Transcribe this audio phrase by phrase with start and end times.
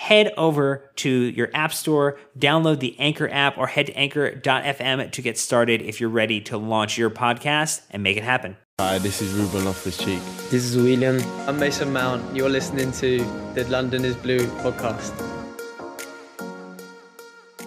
[0.00, 5.22] Head over to your app store, download the Anchor app, or head to anchor.fm to
[5.22, 8.56] get started if you're ready to launch your podcast and make it happen.
[8.80, 10.18] Hi, this is Ruben Loftus Cheek.
[10.48, 11.20] This is Willian.
[11.46, 12.34] I'm Mason Mount.
[12.34, 13.18] You're listening to
[13.52, 15.12] the London is Blue podcast.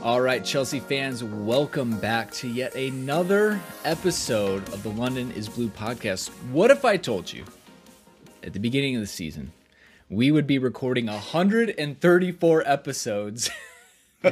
[0.02, 5.70] All right, Chelsea fans, welcome back to yet another episode of the London is Blue
[5.70, 6.30] podcast.
[6.52, 7.46] What if I told you
[8.42, 9.52] at the beginning of the season
[10.14, 13.50] we would be recording 134 episodes?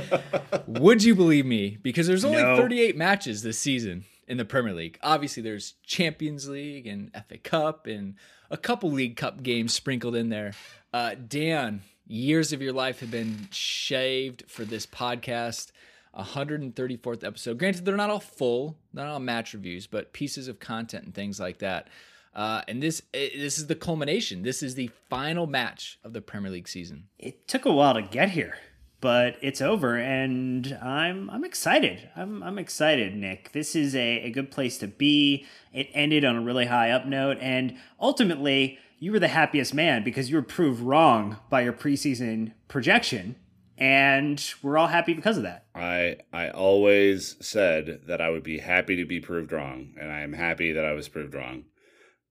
[0.67, 1.77] would you believe me?
[1.81, 2.55] Because there's only No.
[2.55, 4.99] 38 matches this season in the Premier League.
[5.01, 8.15] Obviously, there's Champions League and FA Cup and
[8.49, 10.53] a couple League Cup games sprinkled in there.
[10.93, 15.71] Uh, Dan, years of your life have been shaved for this podcast.
[16.17, 17.57] 134th episode.
[17.57, 21.39] Granted, they're not all full, not all match reviews, but pieces of content and things
[21.39, 21.87] like that.
[22.33, 24.43] Uh, and this eh, this is the culmination.
[24.43, 27.07] This is the final match of the Premier League season.
[27.19, 28.57] it took a while to get here,
[29.01, 32.09] but it's over, and I'm I'm excited.
[32.15, 33.51] I'm I'm excited, Nick.
[33.51, 35.45] This is a, a good place to be.
[35.73, 40.03] It ended on a really high up note, and ultimately, you were the happiest man
[40.03, 43.35] because you were proved wrong by your preseason projection,
[43.77, 45.65] and we're all happy because of that.
[45.75, 50.21] I I always said that I would be happy to be proved wrong, and I
[50.21, 51.65] am happy that I was proved wrong.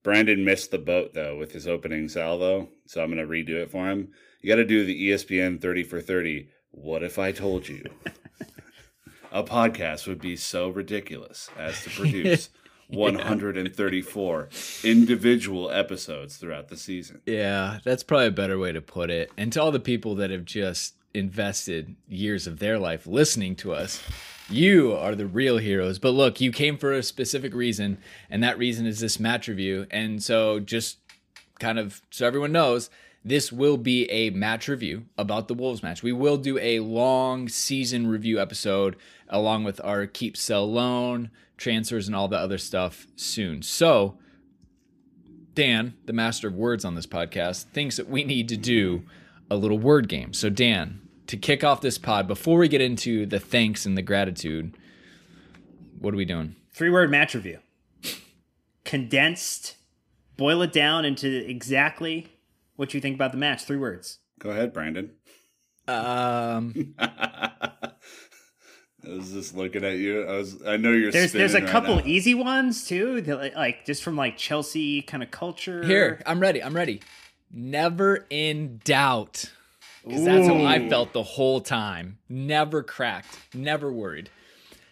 [0.03, 3.71] Brandon missed the boat though with his opening salvo, so I'm going to redo it
[3.71, 4.09] for him.
[4.41, 6.49] You got to do the ESPN 30 for 30.
[6.71, 7.85] What if I told you?
[9.33, 12.51] A podcast would be so ridiculous as to produce
[12.89, 14.49] 134
[14.83, 17.21] individual episodes throughout the season.
[17.27, 19.31] Yeah, that's probably a better way to put it.
[19.37, 23.73] And to all the people that have just invested years of their life listening to
[23.73, 24.03] us,
[24.51, 25.99] you are the real heroes.
[25.99, 29.87] But look, you came for a specific reason, and that reason is this match review.
[29.91, 30.99] And so, just
[31.59, 32.91] kind of so everyone knows,
[33.25, 36.03] this will be a match review about the Wolves match.
[36.03, 38.97] We will do a long season review episode
[39.29, 43.63] along with our keep, sell, loan, transfers, and all the other stuff soon.
[43.63, 44.19] So,
[45.55, 49.03] Dan, the master of words on this podcast, thinks that we need to do
[49.51, 50.33] a little word game.
[50.33, 54.03] So, Dan, to kick off this pod, before we get into the thanks and the
[54.03, 54.77] gratitude,
[55.99, 56.57] what are we doing?
[56.73, 57.59] Three word match review.
[58.85, 59.77] Condensed,
[60.37, 62.27] boil it down into exactly
[62.77, 63.63] what you think about the match.
[63.65, 64.19] Three words.
[64.39, 65.11] Go ahead, Brandon.
[65.87, 67.91] Um, I
[69.07, 70.25] was just looking at you.
[70.27, 70.63] I was.
[70.67, 71.13] I know you're.
[71.13, 72.03] There's there's a spinning right couple now.
[72.05, 75.85] easy ones too, that, like- like just from like Chelsea kind of culture.
[75.85, 76.63] here, I'm ready.
[76.63, 77.03] I'm ready.
[77.53, 79.51] Never in doubt.
[80.05, 82.19] Because that's how I felt the whole time.
[82.29, 83.39] Never cracked.
[83.55, 84.31] Never worried.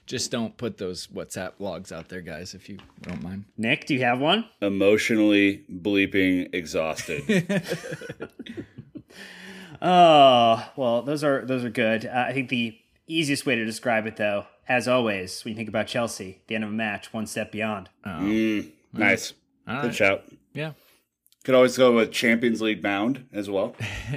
[0.06, 3.44] Just don't put those WhatsApp logs out there, guys, if you don't mind.
[3.56, 4.46] Nick, do you have one?
[4.60, 7.22] emotionally bleeping exhausted.
[9.80, 12.04] Oh, well, those are those are good.
[12.04, 12.76] Uh, I think the
[13.10, 16.62] Easiest way to describe it, though, as always, when you think about Chelsea, the end
[16.64, 17.88] of a match, one step beyond.
[18.04, 19.32] Mm, nice.
[19.66, 19.94] All Good right.
[19.94, 20.24] shout.
[20.52, 20.72] Yeah.
[21.42, 23.74] Could always go with Champions League bound as well.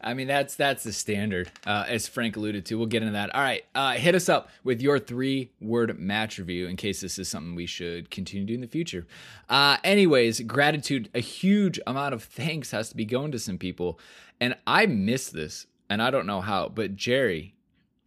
[0.00, 2.78] I mean, that's that's the standard, uh, as Frank alluded to.
[2.78, 3.34] We'll get into that.
[3.34, 7.28] All right, uh, hit us up with your three-word match review in case this is
[7.28, 9.06] something we should continue doing in the future.
[9.48, 13.98] Uh, anyways, gratitude, a huge amount of thanks has to be going to some people,
[14.40, 17.54] and I missed this, and I don't know how, but Jerry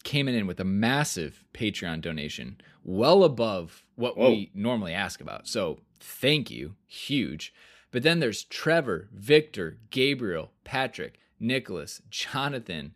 [0.03, 4.29] came in with a massive Patreon donation, well above what Whoa.
[4.29, 5.47] we normally ask about.
[5.47, 7.53] So thank you, huge.
[7.91, 12.93] But then there's Trevor, Victor, Gabriel, Patrick, Nicholas, Jonathan,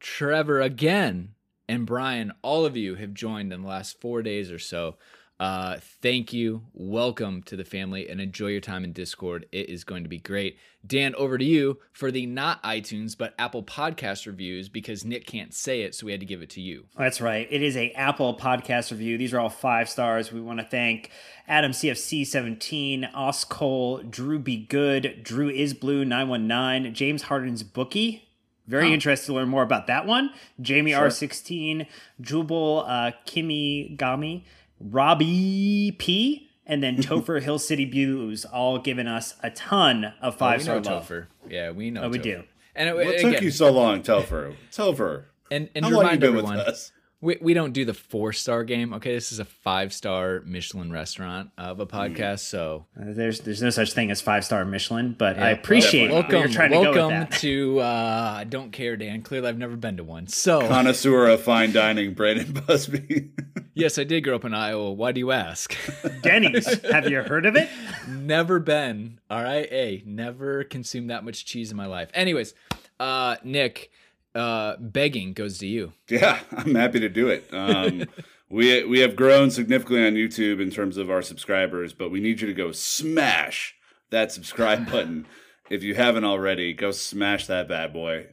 [0.00, 1.34] Trevor again,
[1.68, 2.32] and Brian.
[2.42, 4.96] All of you have joined in the last four days or so.
[5.40, 6.62] Uh, thank you.
[6.72, 9.46] Welcome to the family and enjoy your time in Discord.
[9.52, 10.58] It is going to be great.
[10.84, 15.54] Dan, over to you for the not iTunes but Apple Podcast reviews because Nick can't
[15.54, 16.86] say it, so we had to give it to you.
[16.96, 17.46] That's right.
[17.50, 19.16] It is a Apple podcast review.
[19.16, 20.32] These are all five stars.
[20.32, 21.10] We want to thank
[21.46, 28.24] Adam CFC17, Os Cole, Drew Be Good, Drew Is Blue 919, James Harden's Bookie.
[28.66, 30.30] Very interested to learn more about that one.
[30.60, 31.86] Jamie R16,
[32.20, 34.42] Jubal uh, Kimi Gami,
[34.80, 40.36] Robbie P, and then Topher Hill City Blues, all giving us a ton of oh,
[40.36, 41.08] five star know love.
[41.08, 41.26] Topher.
[41.48, 42.02] Yeah, we know.
[42.04, 42.22] Oh, we Topher.
[42.22, 42.42] do.
[42.74, 44.54] And it, What again, took you so long, Telfer?
[44.70, 45.26] Telfer.
[45.50, 46.92] and and How to long you remind been everyone, with us?
[47.20, 48.92] We, we don't do the four star game.
[48.94, 51.90] Okay, this is a five star Michelin restaurant of a Mm.
[52.16, 52.40] podcast.
[52.40, 56.22] So Uh, There's there's no such thing as five star Michelin, but I appreciate well,
[56.22, 57.32] what you're welcome, to go with welcome that.
[57.40, 57.80] to.
[57.80, 59.22] Uh, I don't care, Dan.
[59.22, 60.28] Clearly, I've never been to one.
[60.28, 63.30] So Connoisseur of fine dining, Brandon Busby.
[63.74, 64.92] yes, I did grow up in Iowa.
[64.92, 65.76] Why do you ask?
[66.22, 66.66] Denny's.
[66.90, 67.68] Have you heard of it?
[68.08, 69.18] never been.
[69.28, 72.10] All right, hey, never consumed that much cheese in my life.
[72.14, 72.54] Anyways,
[73.00, 73.90] uh, Nick,
[74.34, 75.92] uh, begging goes to you.
[76.08, 77.48] Yeah, I'm happy to do it.
[77.52, 78.04] Um,
[78.50, 82.40] we we have grown significantly on YouTube in terms of our subscribers, but we need
[82.40, 83.74] you to go smash
[84.10, 85.26] that subscribe button
[85.70, 86.72] if you haven't already.
[86.72, 88.26] Go smash that bad boy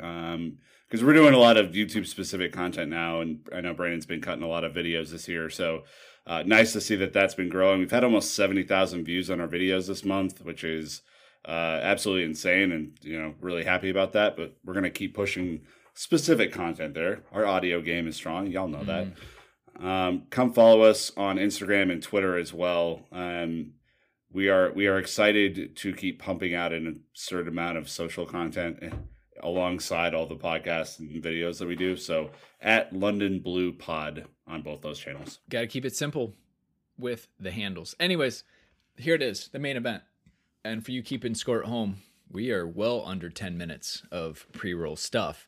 [0.87, 4.21] because we're doing a lot of YouTube specific content now, and I know Brandon's been
[4.21, 5.83] cutting a lot of videos this year, so.
[6.27, 7.77] Uh, nice to see that that's been growing.
[7.77, 11.03] We've had almost seventy thousand views on our videos this month, which is
[11.47, 14.35] uh, absolutely insane, and you know really happy about that.
[14.35, 15.61] But we're gonna keep pushing
[15.95, 17.23] specific content there.
[17.31, 18.47] Our audio game is strong.
[18.47, 19.07] Y'all know that.
[19.83, 23.01] Um, come follow us on Instagram and Twitter as well.
[23.11, 23.73] Um,
[24.31, 28.79] we are we are excited to keep pumping out an absurd amount of social content
[28.81, 28.89] eh,
[29.41, 31.95] alongside all the podcasts and videos that we do.
[31.95, 32.29] So
[32.61, 35.39] at London Blue Pod on both those channels.
[35.49, 36.35] Got to keep it simple
[36.97, 37.95] with the handles.
[37.99, 38.43] Anyways,
[38.97, 40.03] here it is, the main event.
[40.63, 41.97] And for you keeping score at home,
[42.29, 45.47] we are well under 10 minutes of pre roll stuff.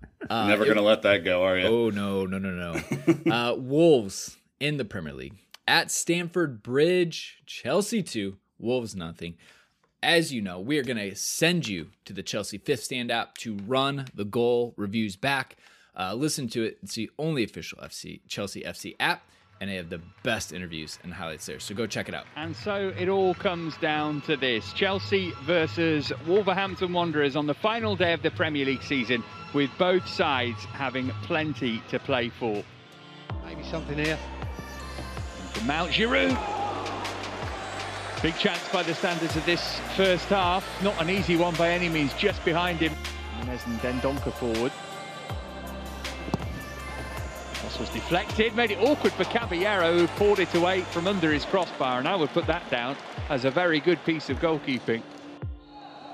[0.28, 1.66] Uh, Never gonna let that go, are you?
[1.66, 3.32] Oh, no, no, no, no.
[3.32, 9.36] uh, Wolves in the Premier League at Stamford Bridge, Chelsea 2, Wolves nothing.
[10.02, 13.36] As you know, we are going to send you to the Chelsea Fifth Stand app
[13.38, 15.56] to run the goal reviews back.
[15.96, 16.78] Uh, listen to it.
[16.82, 19.22] It's the only official FC Chelsea FC app,
[19.60, 21.60] and they have the best interviews and highlights there.
[21.60, 22.26] So go check it out.
[22.36, 27.96] And so it all comes down to this Chelsea versus Wolverhampton Wanderers on the final
[27.96, 29.22] day of the Premier League season,
[29.54, 32.62] with both sides having plenty to play for.
[33.44, 34.18] Maybe something here.
[35.54, 36.36] To Mount Giroud.
[38.22, 40.66] Big chance by the standards of this first half.
[40.82, 42.92] Not an easy one by any means, just behind him.
[43.38, 44.72] Nunez and Dendoncker forward.
[47.78, 51.44] Cross was deflected, made it awkward for Caballero, who poured it away from under his
[51.44, 52.96] crossbar, and I would put that down
[53.28, 55.02] as a very good piece of goalkeeping.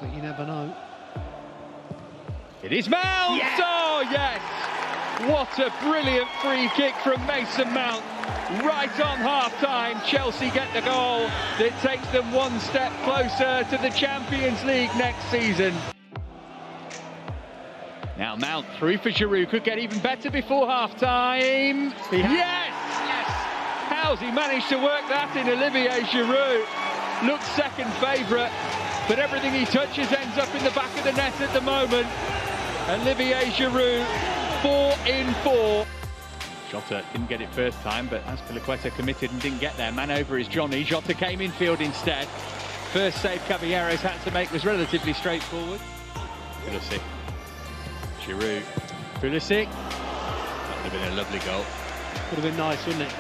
[0.00, 0.74] But you never know.
[2.62, 3.42] It is Mount!
[3.58, 4.42] Oh, yes!
[5.30, 8.04] What a brilliant free kick from Mason Mount.
[8.62, 11.28] Right on half time, Chelsea get the goal
[11.58, 15.72] that takes them one step closer to the Champions League next season.
[18.16, 21.92] Now Mount through for Giroud, could get even better before half time.
[22.12, 22.70] Yes!
[22.70, 23.28] Yes!
[23.90, 26.64] How's he managed to work that in Olivier Giroud?
[27.26, 28.52] Looks second favourite,
[29.08, 32.06] but everything he touches ends up in the back of the net at the moment.
[32.88, 34.06] Olivier Giroud,
[34.62, 35.86] four in four.
[36.70, 39.90] Jota didn't get it first time, but Azpilicueta committed and didn't get there.
[39.90, 40.84] Man over is Johnny.
[40.84, 42.26] Jota came in field instead.
[42.92, 45.80] First save Caballeros had to make was relatively straightforward.
[46.64, 47.00] Pulisic.
[48.24, 48.62] Giroud.
[49.20, 49.70] Pulisic.
[49.70, 51.64] That would have been a lovely goal.
[52.30, 53.14] Would have been nice, wouldn't it?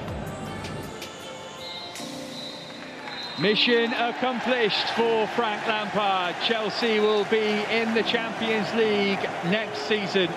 [3.40, 6.36] Mission accomplished for Frank Lampard.
[6.44, 10.28] Chelsea will be in the Champions League next season.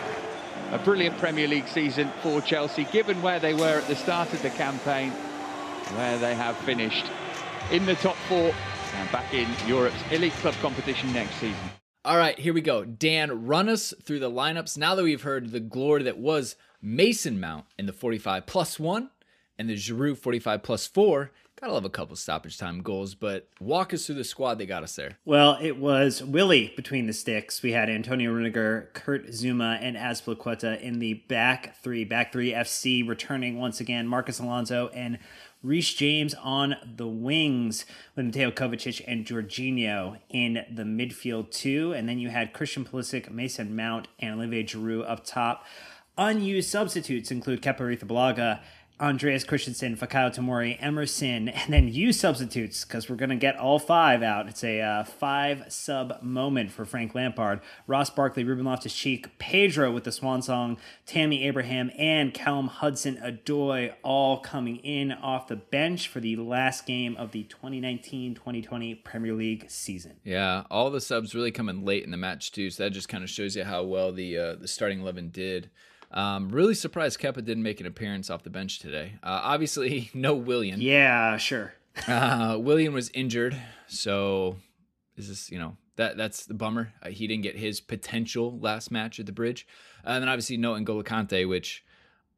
[0.72, 4.42] a brilliant Premier League season for Chelsea, given where they were at the start of
[4.42, 5.12] the campaign,
[5.96, 7.06] where they have finished
[7.72, 8.54] in the top four
[8.96, 11.77] and back in Europe's elite club competition next season.
[12.08, 12.86] All right, here we go.
[12.86, 17.38] Dan, run us through the lineups now that we've heard the glory that was Mason
[17.38, 19.10] Mount in the 45 plus one
[19.60, 21.32] and the Giroud 45 plus four.
[21.60, 24.84] Gotta love a couple stoppage time goals, but walk us through the squad they got
[24.84, 25.18] us there.
[25.26, 27.62] Well, it was Willy between the sticks.
[27.62, 32.06] We had Antonio Rudiger, Kurt Zouma, and Azpilicueta in the back three.
[32.06, 34.08] Back three FC returning once again.
[34.08, 35.20] Marcos Alonso and
[35.64, 37.86] Reece James on the wings
[38.16, 41.94] with Mateo Kovacic and Jorginho in the midfield two.
[41.94, 45.66] And then you had Christian Pulisic, Mason Mount, and Olivier Giroud up top.
[46.18, 48.62] Unused substitutes include Kepa Arrizabalaga,
[49.00, 53.78] Andreas Christensen, Fikayo Tomori, Emerson, and then you substitutes because we're going to get all
[53.78, 54.48] five out.
[54.48, 57.60] It's a uh, five sub moment for Frank Lampard.
[57.86, 63.18] Ross Barkley, Ruben Loftus Cheek, Pedro with the swan song, Tammy Abraham, and Callum Hudson
[63.18, 68.96] Odoi all coming in off the bench for the last game of the 2019 2020
[68.96, 70.16] Premier League season.
[70.24, 72.72] Yeah, all the subs really coming late in the match, too.
[72.72, 75.70] So that just kind of shows you how well the, uh, the starting 11 did.
[76.12, 79.14] Um, really surprised Kepa didn't make an appearance off the bench today.
[79.24, 80.82] Uh, obviously, no Willian.
[80.82, 81.74] Yeah, sure.
[82.08, 84.58] uh, Willian was injured, so
[85.16, 86.94] is this you know that that's the bummer.
[87.02, 89.68] Uh, he didn't get his potential last match at the bridge,
[90.06, 91.84] uh, and then obviously no N'Golo Kante, which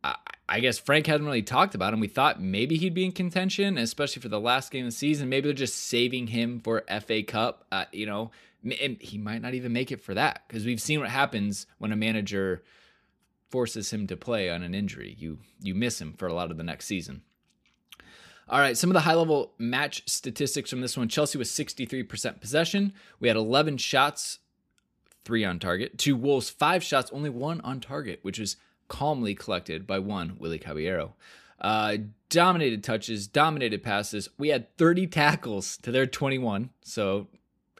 [0.03, 0.15] I,
[0.47, 1.99] I guess Frank hadn't really talked about him.
[1.99, 5.29] We thought maybe he'd be in contention, especially for the last game of the season.
[5.29, 7.65] Maybe they're just saving him for FA Cup.
[7.71, 8.31] Uh, you know,
[8.63, 11.91] and he might not even make it for that because we've seen what happens when
[11.91, 12.63] a manager
[13.49, 15.15] forces him to play on an injury.
[15.17, 17.23] You you miss him for a lot of the next season.
[18.47, 21.07] All right, some of the high level match statistics from this one.
[21.07, 22.93] Chelsea was 63% possession.
[23.19, 24.39] We had 11 shots,
[25.23, 25.99] three on target.
[25.99, 30.57] Two Wolves, five shots, only one on target, which was calmly collected by one, Willy
[30.57, 31.13] Caballero.
[31.61, 31.97] Uh,
[32.29, 34.29] dominated touches, dominated passes.
[34.39, 36.71] We had 30 tackles to their 21.
[36.81, 37.27] So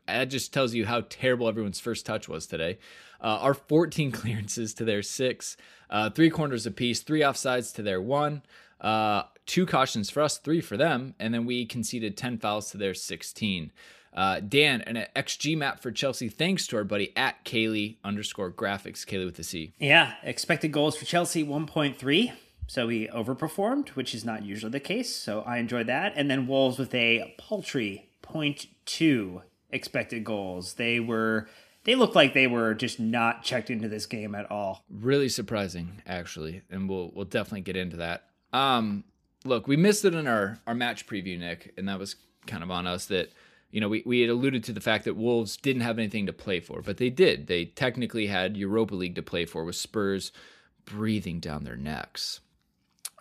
[0.06, 2.78] that just tells you how terrible everyone's first touch was today.
[3.22, 5.58] Uh, our 14 clearances to their six,
[5.90, 8.42] uh, three corners apiece, three offsides to their one,
[8.82, 12.78] uh, two cautions for us, three for them, and then we conceded 10 fouls to
[12.78, 13.72] their 16.
[14.14, 19.06] Uh, Dan, an XG map for Chelsea, thanks to our buddy at Caley underscore graphics,
[19.06, 19.74] Caley with the C.
[19.80, 22.34] Yeah, expected goals for Chelsea 1.3.
[22.68, 25.16] So we overperformed, which is not usually the case.
[25.16, 26.14] So I enjoyed that.
[26.16, 30.76] And then Wolves with a paltry 0.2 expected goals.
[30.76, 31.48] They were
[31.84, 34.84] they looked like they were just not checked into this game at all.
[34.90, 38.26] Really surprising, actually, and we'll we'll definitely get into that.
[38.52, 39.04] Um,
[39.46, 42.16] look, we missed it in our our match preview, Nick, and that was
[42.48, 43.06] kind of on us.
[43.06, 43.32] That
[43.72, 46.34] you know we we had alluded to the fact that Wolves didn't have anything to
[46.34, 47.48] play for, but they did.
[47.48, 50.32] They technically had Europa League to play for, with Spurs
[50.86, 52.42] breathing down their necks.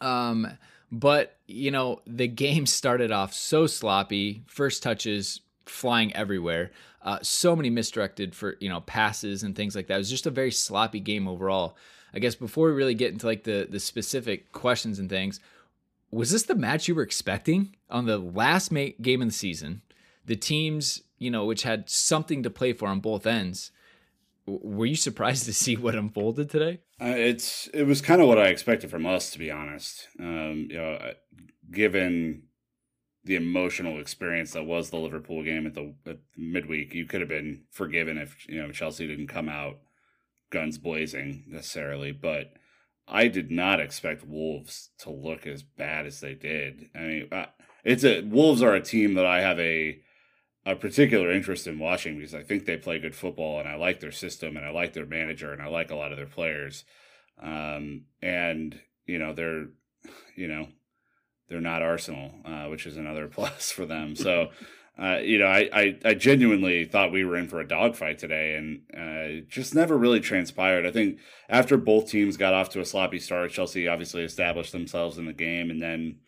[0.00, 0.58] Um,
[0.90, 4.42] but you know the game started off so sloppy.
[4.46, 6.72] First touches flying everywhere.
[7.00, 9.95] Uh, so many misdirected for you know passes and things like that.
[9.95, 11.76] It was just a very sloppy game overall.
[12.12, 15.40] I guess before we really get into like the the specific questions and things,
[16.11, 19.83] was this the match you were expecting on the last ma- game of the season?
[20.26, 23.71] The teams you know which had something to play for on both ends.
[24.47, 26.81] Were you surprised to see what unfolded today?
[27.00, 30.09] Uh, it's it was kind of what I expected from us, to be honest.
[30.19, 31.12] Um, you know,
[31.71, 32.43] given
[33.28, 37.28] the emotional experience that was the Liverpool game at the, at midweek, you could have
[37.28, 39.78] been forgiven if you know Chelsea didn't come out
[40.50, 42.11] guns blazing necessarily.
[42.11, 42.54] But
[43.06, 46.88] I did not expect Wolves to look as bad as they did.
[46.94, 47.30] I mean,
[47.85, 50.00] it's a Wolves are a team that I have a
[50.64, 54.00] a particular interest in watching because I think they play good football and I like
[54.00, 56.85] their system and I like their manager and I like a lot of their players.
[57.40, 59.66] Um, and you know they're
[60.35, 60.68] you know
[61.49, 64.14] they're not Arsenal, uh, which is another plus for them.
[64.14, 64.49] So,
[64.99, 68.57] uh, you know, I, I, I, genuinely thought we were in for a dogfight today,
[68.57, 70.85] and uh, just never really transpired.
[70.85, 75.17] I think after both teams got off to a sloppy start, Chelsea obviously established themselves
[75.17, 76.19] in the game, and then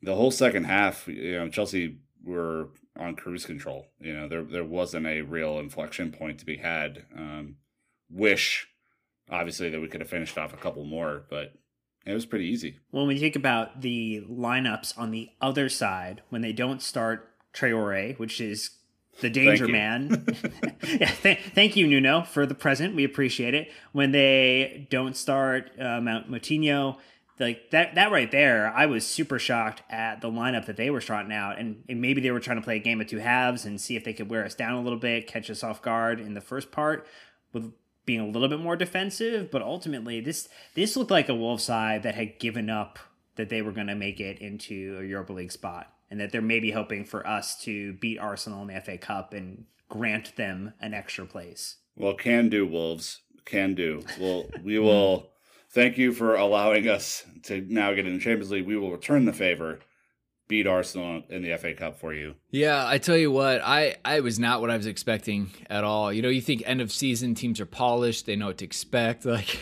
[0.00, 3.86] the whole second half, you know, Chelsea were on cruise control.
[4.00, 7.04] You know, there there wasn't a real inflection point to be had.
[7.14, 7.56] Um,
[8.08, 8.68] wish,
[9.30, 11.52] obviously, that we could have finished off a couple more, but
[12.04, 12.78] it was pretty easy.
[12.90, 18.18] When we think about the lineups on the other side, when they don't start Traore,
[18.18, 18.70] which is
[19.20, 20.26] the danger man.
[20.82, 22.94] yeah, th- thank you, Nuno, for the present.
[22.94, 23.70] We appreciate it.
[23.92, 26.96] When they don't start uh, Mount Moutinho,
[27.38, 31.00] like that, that right there, I was super shocked at the lineup that they were
[31.00, 33.64] trotting out, and, and maybe they were trying to play a game of two halves
[33.64, 36.20] and see if they could wear us down a little bit, catch us off guard
[36.20, 37.06] in the first part.
[37.52, 37.72] With
[38.04, 42.02] being a little bit more defensive, but ultimately this this looked like a Wolves side
[42.02, 42.98] that had given up
[43.36, 46.42] that they were going to make it into a Europa League spot, and that they're
[46.42, 50.94] maybe hoping for us to beat Arsenal in the FA Cup and grant them an
[50.94, 51.76] extra place.
[51.96, 54.02] Well, can do Wolves, can do.
[54.18, 55.30] Well, we will.
[55.70, 58.66] Thank you for allowing us to now get in the Champions League.
[58.66, 59.80] We will return the favor
[60.48, 62.34] beat Arsenal in the FA Cup for you.
[62.50, 66.12] Yeah, I tell you what, I I was not what I was expecting at all.
[66.12, 69.24] You know, you think end of season teams are polished, they know what to expect.
[69.32, 69.58] Like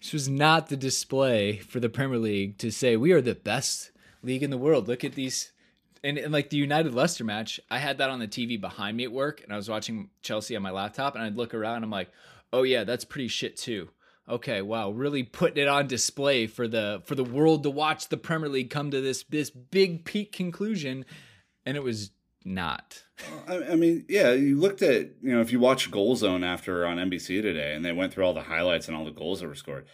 [0.00, 3.90] this was not the display for the Premier League to say we are the best
[4.22, 4.88] league in the world.
[4.88, 5.52] Look at these
[6.02, 9.04] and, and like the United Leicester match, I had that on the TV behind me
[9.04, 11.84] at work and I was watching Chelsea on my laptop and I'd look around and
[11.84, 12.10] I'm like,
[12.52, 13.90] "Oh yeah, that's pretty shit too."
[14.28, 18.16] Okay, wow, really putting it on display for the for the world to watch the
[18.16, 21.04] Premier League come to this this big peak conclusion,
[21.64, 22.10] and it was
[22.44, 23.02] not.
[23.48, 26.86] I, I mean, yeah, you looked at you know if you watch Goal Zone after
[26.86, 29.48] on NBC today, and they went through all the highlights and all the goals that
[29.48, 29.86] were scored,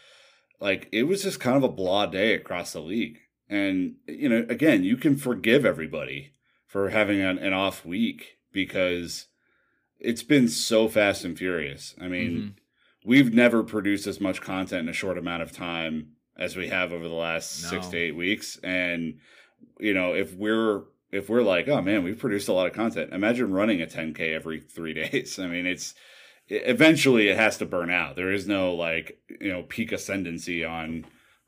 [0.61, 3.19] like it was just kind of a blah day across the league.
[3.49, 6.33] And you know, again, you can forgive everybody
[6.67, 9.27] for having an, an off week because
[10.01, 11.95] it's been so fast and furious.
[12.01, 12.31] I mean.
[12.31, 12.49] Mm-hmm
[13.05, 16.93] we've never produced as much content in a short amount of time as we have
[16.93, 17.71] over the last no.
[17.71, 18.59] six to eight weeks.
[18.63, 19.19] And
[19.79, 23.13] you know, if we're if we're like, oh man, we've produced a lot of content.
[23.13, 25.39] Imagine running a 10k every three days.
[25.39, 25.95] I mean, it's
[26.49, 28.17] eventually it has to burn out.
[28.17, 31.05] There is no like you know peak ascendancy on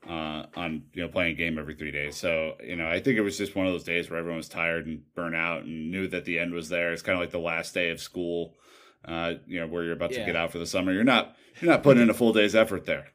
[0.07, 2.15] uh, on you know playing a game every three days.
[2.15, 4.49] So you know, I think it was just one of those days where everyone was
[4.49, 6.93] tired and burnt out and knew that the end was there.
[6.93, 8.53] It's kind of like the last day of school.
[9.07, 10.19] Uh, you know, where you're about yeah.
[10.19, 10.91] to get out for the summer.
[10.91, 13.07] You're not you're not putting in a full day's effort there.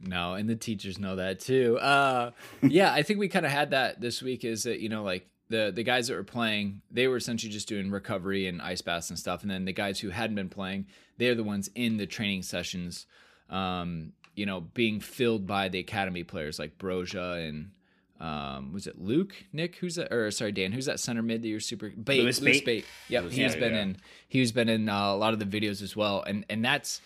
[0.00, 1.78] No, and the teachers know that too.
[1.78, 2.30] Uh,
[2.62, 4.44] yeah, I think we kind of had that this week.
[4.44, 7.68] Is that you know like the the guys that were playing, they were essentially just
[7.68, 10.86] doing recovery and ice baths and stuff, and then the guys who hadn't been playing,
[11.16, 13.06] they're the ones in the training sessions.
[13.50, 17.70] Um, you know, being filled by the academy players like Broja and
[18.20, 19.76] um, was it Luke, Nick?
[19.76, 20.12] Who's that?
[20.12, 22.22] Or sorry, Dan, who's that center mid that you're super Bate?
[22.22, 22.64] Lewis Bate.
[22.64, 22.84] Bate.
[23.08, 23.82] Yep, Lewis, he's yeah, been yeah.
[23.82, 23.96] in.
[24.28, 27.00] He's been in uh, a lot of the videos as well, and and that's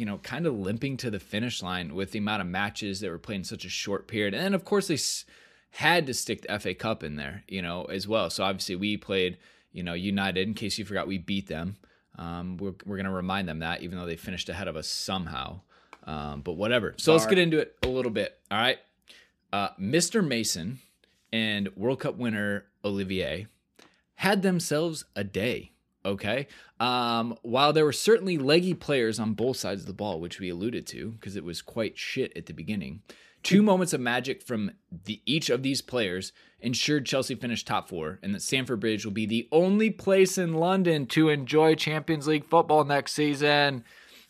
[0.00, 3.10] you know, kind of limping to the finish line with the amount of matches that
[3.10, 4.32] were played in such a short period.
[4.32, 5.26] And then, of course, they s-
[5.72, 8.30] had to stick the FA Cup in there, you know, as well.
[8.30, 9.36] So obviously, we played,
[9.72, 10.48] you know, United.
[10.48, 11.76] In case you forgot, we beat them.
[12.16, 14.88] Um, we're we're going to remind them that, even though they finished ahead of us
[14.88, 15.60] somehow.
[16.04, 16.94] Um, but whatever.
[16.96, 18.38] So let's get into it a little bit.
[18.50, 18.78] All right.
[19.52, 20.26] Uh, Mr.
[20.26, 20.78] Mason
[21.32, 23.46] and World Cup winner Olivier
[24.16, 25.72] had themselves a day.
[26.04, 26.46] Okay.
[26.78, 30.48] Um, while there were certainly leggy players on both sides of the ball, which we
[30.48, 33.02] alluded to because it was quite shit at the beginning,
[33.42, 34.72] two moments of magic from
[35.04, 39.12] the, each of these players ensured Chelsea finished top four and that Stamford Bridge will
[39.12, 43.84] be the only place in London to enjoy Champions League football next season.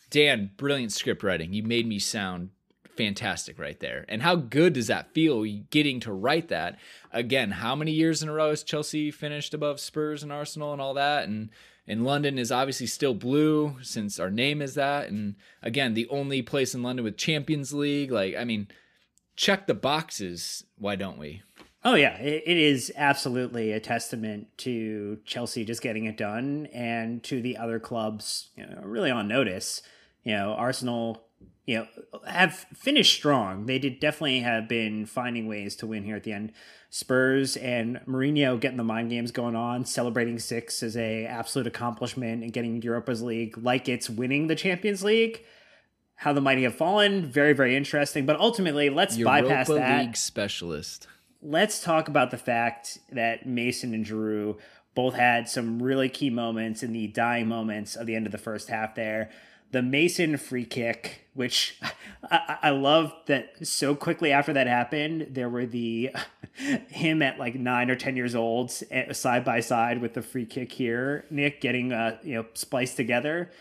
[0.09, 1.53] Dan, brilliant script writing.
[1.53, 2.49] You made me sound
[2.95, 4.05] fantastic right there.
[4.07, 6.79] And how good does that feel getting to write that?
[7.11, 10.81] Again, how many years in a row has Chelsea finished above Spurs and Arsenal and
[10.81, 11.27] all that?
[11.27, 11.49] And
[11.87, 15.09] and London is obviously still blue since our name is that.
[15.09, 18.11] And again, the only place in London with Champions League.
[18.11, 18.67] Like, I mean,
[19.35, 20.63] check the boxes.
[20.77, 21.41] Why don't we?
[21.83, 27.41] Oh yeah, it is absolutely a testament to Chelsea just getting it done, and to
[27.41, 29.81] the other clubs, you know, really on notice.
[30.23, 31.23] You know, Arsenal,
[31.65, 31.87] you know,
[32.27, 33.65] have finished strong.
[33.65, 36.53] They did definitely have been finding ways to win here at the end.
[36.89, 42.43] Spurs and Mourinho getting the mind games going on, celebrating six as a absolute accomplishment
[42.43, 45.43] and getting Europa's League like it's winning the Champions League.
[46.15, 48.25] How the mighty have fallen, very very interesting.
[48.25, 50.05] But ultimately, let's Europa bypass that.
[50.05, 51.07] League specialist.
[51.41, 54.57] Let's talk about the fact that Mason and Giroud
[54.93, 58.37] both had some really key moments in the dying moments of the end of the
[58.37, 58.95] first half.
[58.95, 59.31] There,
[59.71, 61.79] the Mason free kick, which
[62.29, 66.11] I, I, love that so quickly after that happened, there were the
[66.89, 70.45] him at like nine or ten years old, eh, side by side with the free
[70.45, 73.51] kick here, Nick getting uh you know spliced together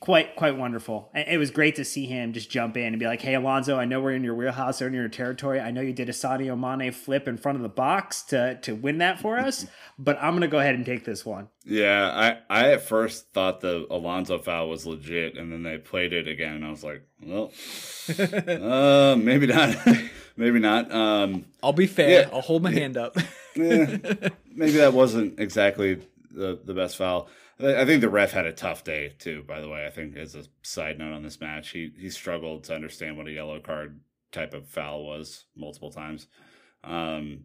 [0.00, 1.10] quite quite wonderful.
[1.14, 3.84] It was great to see him just jump in and be like, "Hey, Alonso, I
[3.84, 5.60] know we're in your wheelhouse or in your territory.
[5.60, 8.74] I know you did a Sadio Mane flip in front of the box to to
[8.74, 9.66] win that for us,
[9.98, 13.60] but I'm gonna go ahead and take this one." Yeah, I I at first thought
[13.60, 17.02] the Alonso foul was legit, and then they played it again, and I was like,
[17.22, 17.52] "Well,
[18.18, 19.76] uh, maybe not,
[20.36, 22.22] maybe not." Um, I'll be fair.
[22.22, 23.16] Yeah, I'll hold my hand up.
[23.54, 23.98] yeah,
[24.54, 27.28] maybe that wasn't exactly the the best foul.
[27.62, 29.42] I think the ref had a tough day too.
[29.46, 32.64] By the way, I think as a side note on this match, he he struggled
[32.64, 34.00] to understand what a yellow card
[34.32, 36.28] type of foul was multiple times.
[36.84, 37.44] Um,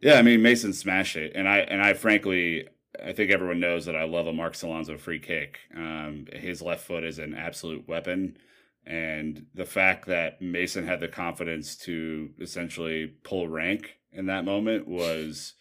[0.00, 2.68] yeah, I mean Mason smashed it, and I and I frankly
[3.02, 5.58] I think everyone knows that I love a Mark Alonso free kick.
[5.74, 8.36] Um, his left foot is an absolute weapon.
[8.86, 14.86] And the fact that Mason had the confidence to essentially pull rank in that moment
[14.86, 15.54] was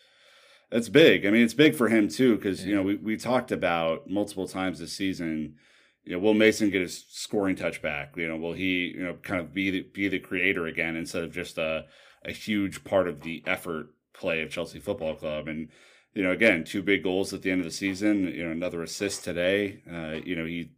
[0.74, 1.24] that's big.
[1.24, 4.48] I mean, it's big for him too, because you know we, we talked about multiple
[4.48, 5.56] times this season.
[6.04, 8.18] You know, will Mason get his scoring touch back?
[8.18, 11.24] You know, will he you know kind of be the, be the creator again instead
[11.24, 11.86] of just a
[12.26, 15.48] a huge part of the effort play of Chelsea Football Club?
[15.48, 15.70] And
[16.16, 18.28] you know, again, two big goals at the end of the season.
[18.30, 19.84] You know, another assist today.
[19.88, 20.72] Uh, you know, he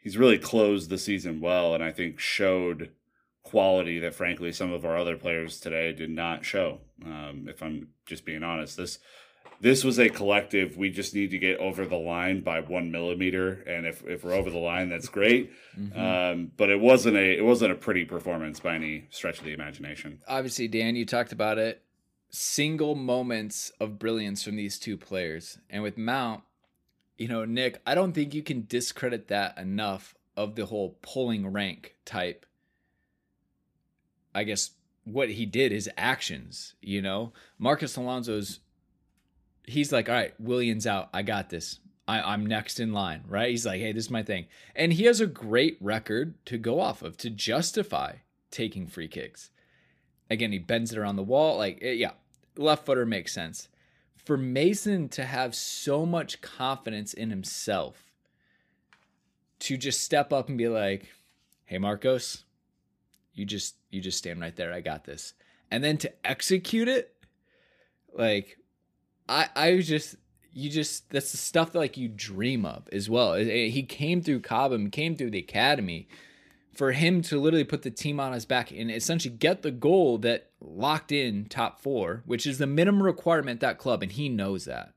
[0.00, 2.92] he's really closed the season well, and I think showed
[3.42, 6.78] quality that frankly some of our other players today did not show.
[7.04, 8.98] Um, if I'm just being honest, this
[9.60, 10.76] this was a collective.
[10.76, 14.32] We just need to get over the line by one millimeter, and if, if we're
[14.32, 15.52] over the line, that's great.
[15.78, 16.00] Mm-hmm.
[16.00, 19.52] Um, but it wasn't a it wasn't a pretty performance by any stretch of the
[19.52, 20.20] imagination.
[20.26, 21.82] Obviously, Dan, you talked about it.
[22.30, 26.42] Single moments of brilliance from these two players, and with Mount,
[27.18, 31.52] you know, Nick, I don't think you can discredit that enough of the whole pulling
[31.52, 32.46] rank type
[34.34, 34.70] I guess
[35.04, 37.32] what he did, his actions, you know.
[37.58, 38.60] Marcos Alonso's
[39.70, 41.08] he's like, all right, Willian's out.
[41.12, 41.78] I got this.
[42.08, 43.50] I, am next in line, right?
[43.50, 44.46] He's like, hey, this is my thing.
[44.74, 48.16] And he has a great record to go off of to justify
[48.50, 49.50] taking free kicks.
[50.28, 51.56] Again, he bends it around the wall.
[51.56, 52.12] Like, eh, yeah,
[52.56, 53.68] left footer makes sense.
[54.16, 58.10] For Mason to have so much confidence in himself
[59.60, 61.08] to just step up and be like,
[61.64, 62.44] hey, Marcos,
[63.40, 64.72] you just you just stand right there.
[64.72, 65.32] I got this.
[65.70, 67.16] And then to execute it,
[68.12, 68.58] like
[69.28, 70.16] I I was just
[70.52, 73.34] you just that's the stuff that like you dream of as well.
[73.34, 76.08] He came through Cobham, came through the academy.
[76.72, 80.18] For him to literally put the team on his back and essentially get the goal
[80.18, 84.66] that locked in top four, which is the minimum requirement that club, and he knows
[84.66, 84.94] that.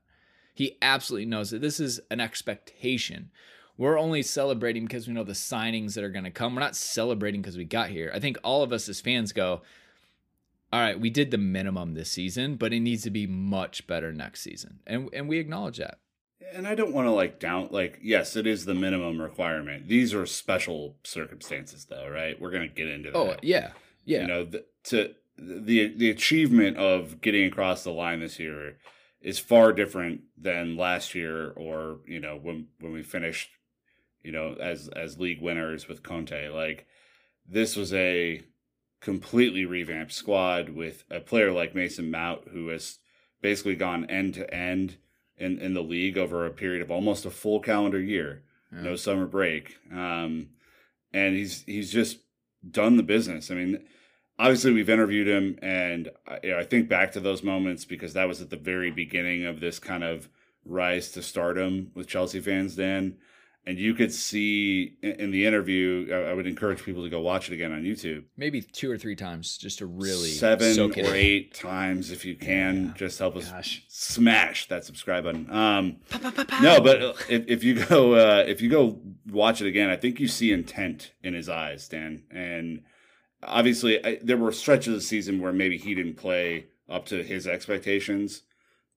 [0.54, 3.30] He absolutely knows that this is an expectation
[3.76, 6.54] we're only celebrating because we know the signings that are going to come.
[6.54, 8.10] We're not celebrating because we got here.
[8.14, 9.62] I think all of us as fans go,
[10.72, 14.12] all right, we did the minimum this season, but it needs to be much better
[14.12, 14.80] next season.
[14.86, 15.98] And and we acknowledge that.
[16.52, 19.88] And I don't want to like down like yes, it is the minimum requirement.
[19.88, 22.40] These are special circumstances though, right?
[22.40, 23.36] We're going to get into oh, that.
[23.36, 23.70] Oh, yeah.
[24.04, 24.22] Yeah.
[24.22, 28.76] You know, the, to the the achievement of getting across the line this year
[29.20, 33.50] is far different than last year or, you know, when when we finished
[34.24, 36.48] you know, as as league winners with Conte.
[36.48, 36.86] Like
[37.48, 38.42] this was a
[39.00, 42.98] completely revamped squad with a player like Mason Mount who has
[43.42, 44.96] basically gone end to end
[45.36, 48.80] in in the league over a period of almost a full calendar year, yeah.
[48.80, 49.76] no summer break.
[49.92, 50.48] Um,
[51.12, 52.18] and he's he's just
[52.68, 53.50] done the business.
[53.50, 53.84] I mean,
[54.38, 58.14] obviously we've interviewed him, and I, you know, I think back to those moments because
[58.14, 60.28] that was at the very beginning of this kind of
[60.64, 62.76] rise to stardom with Chelsea fans.
[62.76, 63.16] Dan,
[63.66, 67.54] and you could see in the interview i would encourage people to go watch it
[67.54, 68.24] again on youtube.
[68.36, 72.86] Maybe two or three times just to really seven or eight times if you can
[72.86, 72.92] yeah.
[72.96, 73.84] just help us Gosh.
[73.88, 75.50] smash that subscribe button.
[75.50, 75.96] Um,
[76.62, 79.00] no but if, if you go uh, if you go
[79.30, 82.24] watch it again i think you see intent in his eyes dan.
[82.30, 82.82] And
[83.42, 87.22] obviously I, there were stretches of the season where maybe he didn't play up to
[87.22, 88.42] his expectations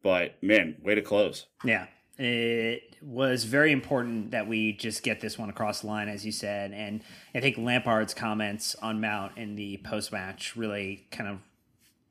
[0.03, 1.47] but man way to close.
[1.63, 6.25] Yeah it was very important that we just get this one across the line, as
[6.25, 6.71] you said.
[6.71, 7.01] And
[7.35, 11.39] I think Lampard's comments on Mount in the post match really kind of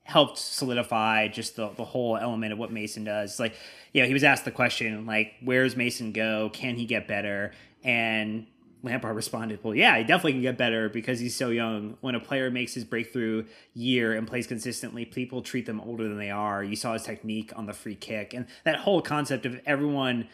[0.03, 3.39] helped solidify just the, the whole element of what Mason does.
[3.39, 3.55] Like,
[3.91, 6.49] you know, he was asked the question, like, where's Mason go?
[6.53, 7.51] Can he get better?
[7.83, 8.47] And
[8.83, 11.97] Lampard responded, Well, yeah, he definitely can get better because he's so young.
[12.01, 16.17] When a player makes his breakthrough year and plays consistently, people treat them older than
[16.17, 16.63] they are.
[16.63, 18.33] You saw his technique on the free kick.
[18.33, 20.27] And that whole concept of everyone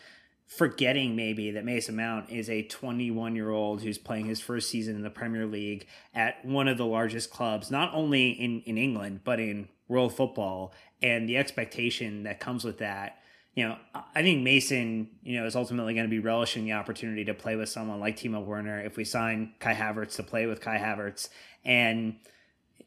[0.45, 4.95] forgetting maybe that Mason Mount is a 21 year old who's playing his first season
[4.95, 9.21] in the Premier League at one of the largest clubs, not only in, in England,
[9.23, 10.73] but in world football.
[11.01, 13.19] And the expectation that comes with that
[13.55, 17.25] you know, I think Mason, you know, is ultimately going to be relishing the opportunity
[17.25, 20.59] to play with someone like Timo Werner if we sign Kai Havertz to play with
[20.59, 21.29] Kai Havertz
[21.63, 22.15] and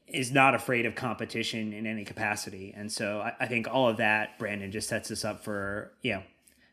[0.09, 2.75] is not afraid of competition in any capacity.
[2.77, 6.15] And so I, I think all of that, Brandon, just sets us up for, you
[6.15, 6.23] know,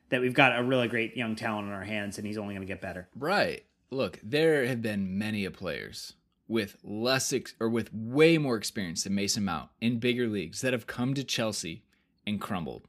[0.10, 2.66] that we've got a really great young talent in our hands and he's only going
[2.66, 3.08] to get better.
[3.16, 3.64] Right.
[3.92, 6.14] Look, there have been many players
[6.48, 10.74] with less ex- or with way more experience than Mason Mount in bigger leagues that
[10.74, 11.84] have come to Chelsea
[12.26, 12.88] and crumbled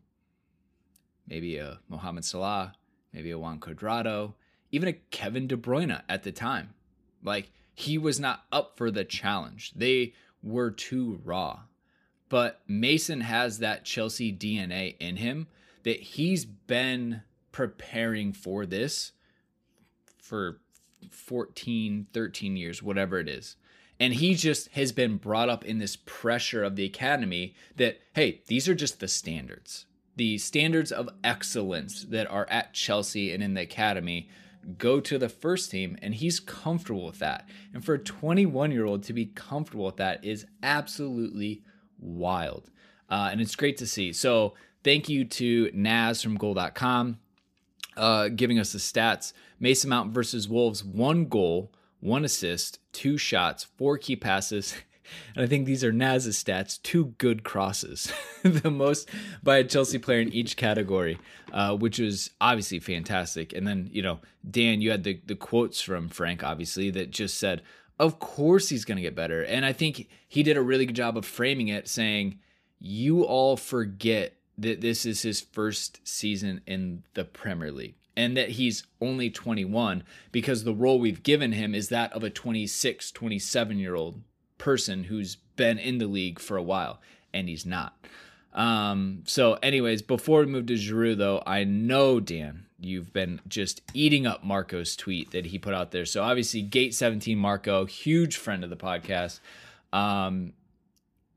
[1.26, 2.74] maybe a Mohamed Salah,
[3.12, 4.34] maybe a Juan Cuadrado,
[4.70, 6.74] even a Kevin De Bruyne at the time.
[7.22, 9.72] Like he was not up for the challenge.
[9.74, 11.60] They were too raw.
[12.28, 15.46] But Mason has that Chelsea DNA in him
[15.84, 19.12] that he's been preparing for this
[20.18, 20.60] for
[21.10, 23.56] 14, 13 years, whatever it is.
[24.00, 28.42] And he just has been brought up in this pressure of the academy that, hey,
[28.48, 29.86] these are just the standards.
[30.16, 34.28] The standards of excellence that are at Chelsea and in the academy
[34.78, 37.48] go to the first team, and he's comfortable with that.
[37.74, 41.62] And for a 21 year old to be comfortable with that is absolutely
[41.98, 42.70] wild.
[43.10, 44.12] Uh, and it's great to see.
[44.12, 47.18] So, thank you to Naz from goal.com
[47.96, 49.32] uh, giving us the stats.
[49.60, 54.74] Mason Mount versus Wolves, one goal, one assist, two shots, four key passes.
[55.34, 58.12] And I think these are Naz's stats, two good crosses,
[58.42, 59.08] the most
[59.42, 61.18] by a Chelsea player in each category,
[61.52, 63.52] uh, which was obviously fantastic.
[63.52, 67.38] And then, you know, Dan, you had the, the quotes from Frank, obviously, that just
[67.38, 67.62] said,
[67.98, 69.42] of course he's going to get better.
[69.42, 72.40] And I think he did a really good job of framing it, saying,
[72.80, 78.50] you all forget that this is his first season in the Premier League and that
[78.50, 83.78] he's only 21 because the role we've given him is that of a 26, 27
[83.78, 84.22] year old
[84.64, 86.98] person who's been in the league for a while,
[87.34, 87.94] and he's not.
[88.54, 93.82] Um, so, anyways, before we move to Giroud, though, I know Dan, you've been just
[93.92, 96.06] eating up Marco's tweet that he put out there.
[96.06, 99.40] So, obviously, Gate 17 Marco, huge friend of the podcast.
[99.92, 100.54] Um,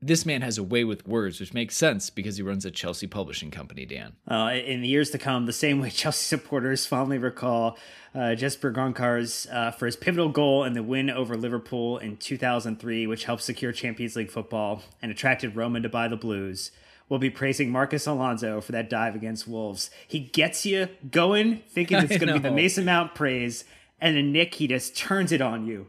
[0.00, 3.06] this man has a way with words, which makes sense because he runs a Chelsea
[3.06, 4.14] publishing company, Dan.
[4.30, 7.76] Uh, in the years to come, the same way Chelsea supporters fondly recall
[8.14, 13.06] uh, Jesper Grønkjær uh, for his pivotal goal in the win over Liverpool in 2003,
[13.06, 16.70] which helped secure Champions League football and attracted Roman to buy the Blues.
[17.08, 19.90] We'll be praising Marcos Alonso for that dive against Wolves.
[20.06, 23.64] He gets you going, thinking it's going to be the Mason Mount praise,
[24.00, 25.86] and then Nick, he just turns it on you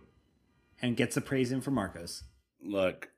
[0.81, 2.23] and gets the praise in for Marcos.
[2.63, 3.09] Look,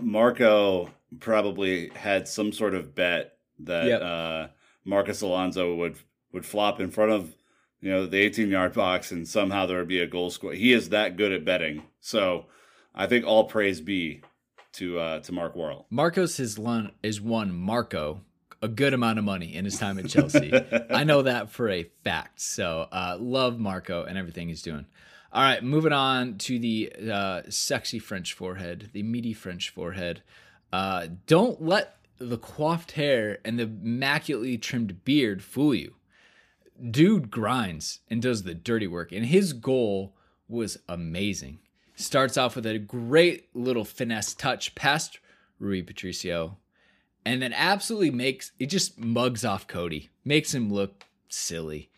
[0.00, 4.02] Marco probably had some sort of bet that yep.
[4.02, 4.46] uh,
[4.84, 5.96] Marcos Alonso would
[6.32, 7.34] would flop in front of
[7.80, 10.52] you know the 18 yard box and somehow there would be a goal score.
[10.52, 11.82] He is that good at betting.
[12.00, 12.46] So
[12.94, 14.22] I think all praise be
[14.74, 15.86] to uh, to Mark Worrall.
[15.90, 18.20] Marcos has won is won Marco
[18.62, 20.52] a good amount of money in his time at Chelsea.
[20.90, 22.40] I know that for a fact.
[22.40, 24.86] So uh, love Marco and everything he's doing.
[25.34, 30.22] All right, moving on to the uh, sexy French forehead, the meaty French forehead.
[30.72, 35.96] Uh, don't let the coiffed hair and the immaculately trimmed beard fool you.
[36.88, 40.14] Dude grinds and does the dirty work, and his goal
[40.48, 41.58] was amazing.
[41.96, 45.18] Starts off with a great little finesse touch past
[45.58, 46.58] Rui Patricio,
[47.26, 51.90] and then absolutely makes it just mugs off Coady, makes him look silly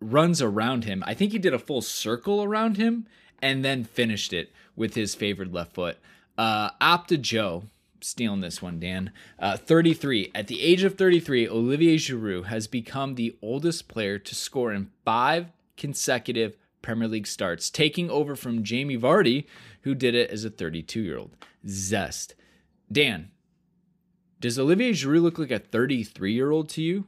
[0.00, 1.04] runs around him.
[1.06, 3.06] I think he did a full circle around him
[3.42, 5.98] and then finished it with his favored left foot.
[6.36, 7.64] Uh, Opta Joe,
[8.00, 9.12] stealing this one, Dan.
[9.38, 10.30] Uh, 33.
[10.34, 14.90] At the age of 33, Olivier Giroud has become the oldest player to score in
[15.04, 19.44] five consecutive Premier League starts, taking over from Jamie Vardy,
[19.82, 21.36] who did it as a 32 year old.
[21.68, 22.34] Zest.
[22.90, 23.30] Dan,
[24.40, 27.06] does Olivier Giroud look like a 33 year old to you?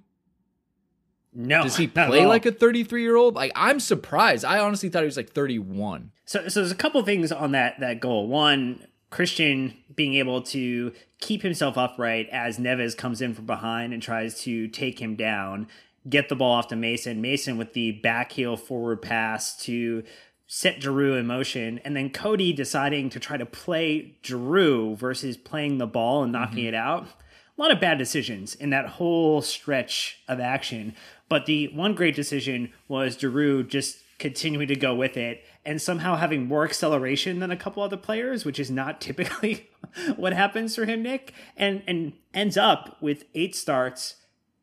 [1.35, 1.63] No.
[1.63, 3.35] Does he play like a 33 year old?
[3.35, 4.45] Like I'm surprised.
[4.45, 6.13] I honestly thought he was like 31.
[6.25, 8.29] So so there's a couple things on that that goal.
[8.29, 14.03] One, Christian being able to keep himself upright as Neves comes in from behind and
[14.03, 15.69] tries to take him down,
[16.09, 17.21] get the ball off to Mason.
[17.21, 20.03] Mason with the back heel forward pass to
[20.47, 25.79] set Giroud in motion, and then Coady deciding to try to play Giroud versus playing
[25.79, 26.69] the ball and knocking mm-hmm.
[26.69, 27.07] it out.
[27.57, 30.95] A lot of bad decisions in that whole stretch of action.
[31.33, 36.17] But the one great decision was Giroud just continuing to go with it and somehow
[36.17, 39.71] having more acceleration than a couple other players, which is not typically
[40.17, 44.17] what happens for him, Nick, and and ends up with eight starts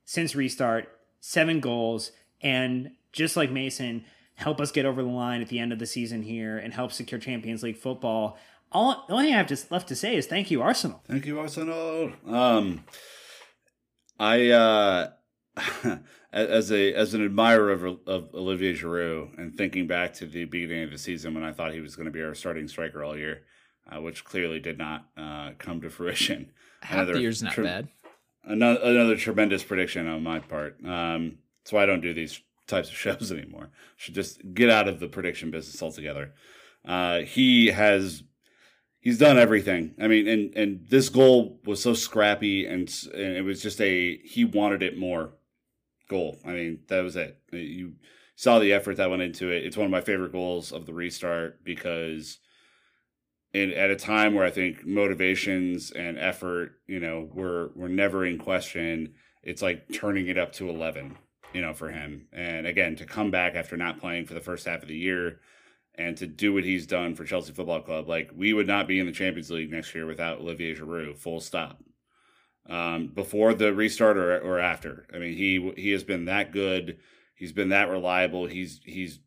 [0.06, 4.06] since restart, seven goals, and just like Mason,
[4.36, 6.92] help us get over the line at the end of the season here and help
[6.92, 8.38] secure Champions League football.
[8.72, 11.02] All the only thing I have just left to say is thank you, Arsenal.
[11.08, 12.12] Thank you, Arsenal.
[12.28, 12.84] Um,
[14.20, 15.10] I uh,
[16.32, 20.84] as a as an admirer of, of Olivier Giroud and thinking back to the beginning
[20.84, 23.18] of the season when I thought he was going to be our starting striker all
[23.18, 23.42] year,
[23.92, 26.52] uh, which clearly did not uh, come to fruition.
[26.82, 27.88] Half another the year's not tre- bad.
[28.44, 30.78] Another, another tremendous prediction on my part.
[30.84, 33.70] Um, that's why I don't do these types of shows anymore.
[33.98, 36.34] Should just get out of the prediction business altogether.
[36.86, 38.24] Uh, he has
[39.00, 39.96] he's done everything.
[40.00, 44.18] I mean, and and this goal was so scrappy, and, and it was just a
[44.18, 45.32] he wanted it more
[46.10, 46.38] goal.
[46.46, 47.40] I mean, that was it.
[47.54, 47.94] Uh, you
[48.36, 49.66] saw the effort that went into it.
[49.66, 52.40] It's one of my favorite goals of the restart because
[53.54, 58.26] in, at a time where I think motivations and effort, you know, were were never
[58.26, 61.18] in question, it's like turning it up to 11,
[61.54, 62.28] you know, for him.
[62.32, 65.40] And again, to come back after not playing for the first half of the year
[65.96, 69.00] and to do what he's done for Chelsea Football Club, like we would not be
[69.00, 71.82] in the Champions League next year without Olivier Giroud, full stop.
[72.70, 75.08] Um, before the restart or, or after.
[75.12, 77.00] I mean, he he has been that good.
[77.34, 78.46] He's been that reliable.
[78.46, 79.20] He's he's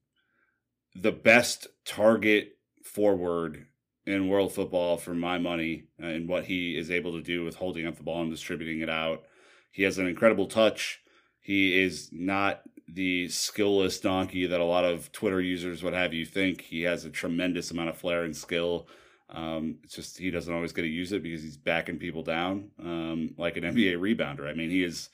[0.94, 2.52] the best target
[2.84, 3.66] forward
[4.06, 7.86] in world football for my money and what he is able to do with holding
[7.86, 9.22] up the ball and distributing it out.
[9.70, 11.00] He has an incredible touch.
[11.40, 16.26] He is not the skillless donkey that a lot of Twitter users would have you
[16.26, 16.60] think.
[16.60, 18.86] He has a tremendous amount of flair and skill.
[19.32, 22.70] Um, it's just he doesn't always get to use it because he's backing people down
[22.78, 24.48] um, like an NBA rebounder.
[24.48, 25.08] I mean, he is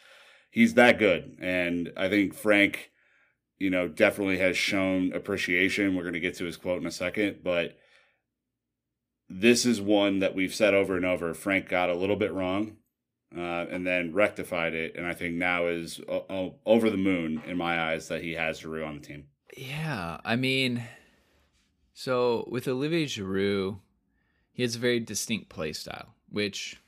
[0.50, 2.90] he's that good, and I think Frank,
[3.58, 5.94] you know, definitely has shown appreciation.
[5.94, 7.78] We're going to get to his quote in a second, but
[9.28, 11.32] this is one that we've said over and over.
[11.32, 12.76] Frank got a little bit wrong,
[13.36, 17.56] uh, and then rectified it, and I think now is uh, over the moon in
[17.56, 19.26] my eyes that he has Giroud on the team.
[19.56, 20.82] Yeah, I mean,
[21.94, 23.78] so with Olivier Giroud,
[24.58, 26.80] he has a very distinct play style, which,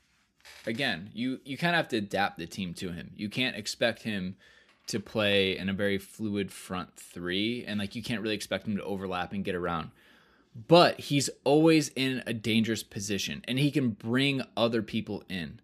[0.67, 3.11] again, you you kind of have to adapt the team to him.
[3.15, 4.35] You can't expect him
[4.87, 8.75] to play in a very fluid front three, and like you can't really expect him
[8.75, 9.91] to overlap and get around
[10.67, 15.59] but he's always in a dangerous position and he can bring other people in.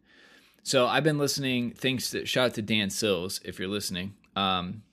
[0.63, 1.71] So I've been listening.
[1.71, 4.15] Thanks to shout out to Dan Sills if you're listening.
[4.35, 4.83] Um,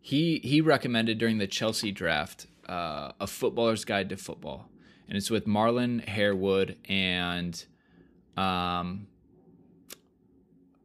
[0.00, 4.68] he he recommended during the Chelsea draft uh, a footballer's guide to football,
[5.10, 7.62] and it's with Marlon Harewood and
[8.36, 9.08] um.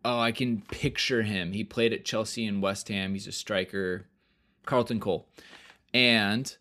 [0.03, 1.53] Oh, I can picture him.
[1.53, 3.13] He played at Chelsea and West Ham.
[3.13, 4.05] He's a striker.
[4.65, 5.27] Carlton Cole.
[5.93, 6.55] And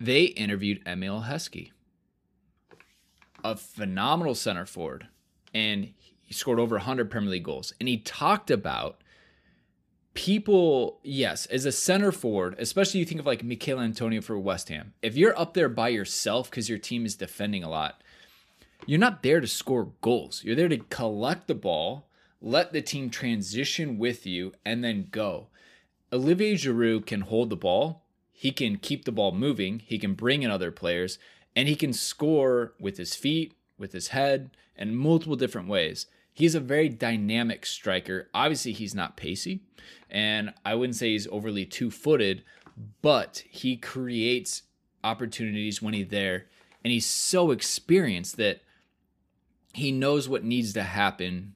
[0.00, 1.70] they interviewed Emile Heskey,
[3.44, 5.08] a phenomenal center forward,
[5.52, 7.72] and he scored over 100 Premier League goals.
[7.78, 9.02] And he talked about
[10.16, 14.68] people, yes, as a center forward, especially you think of like Michail Antonio for West
[14.68, 18.02] Ham, if you're up there by yourself because your team is defending a lot,
[18.84, 20.42] you're not there to score goals.
[20.42, 22.08] You're there to collect the ball,
[22.40, 25.46] let the team transition with you, and then go.
[26.12, 28.02] Olivier Giroud can hold the ball
[28.38, 31.18] he can keep the ball moving, he can bring in other players,
[31.56, 36.06] and he can score with his feet, with his head, and multiple different ways.
[36.36, 38.28] He's a very dynamic striker.
[38.34, 39.62] Obviously, he's not pacey,
[40.10, 42.44] and I wouldn't say he's overly two footed,
[43.00, 44.64] but he creates
[45.02, 46.44] opportunities when he's there,
[46.84, 48.60] and he's so experienced that
[49.72, 51.54] he knows what needs to happen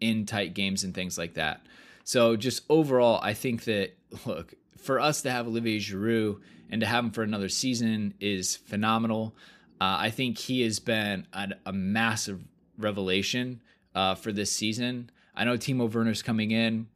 [0.00, 1.66] in tight games and things like that.
[2.04, 6.38] So, just overall, I think that, look, for us to have Olivier Giroud
[6.70, 9.34] and to have him for another season is phenomenal.
[9.80, 12.44] Uh, I think he has been a, a massive
[12.78, 13.62] revelation
[13.96, 15.10] uh, for this season.
[15.34, 16.86] I know Timo Werner's coming in,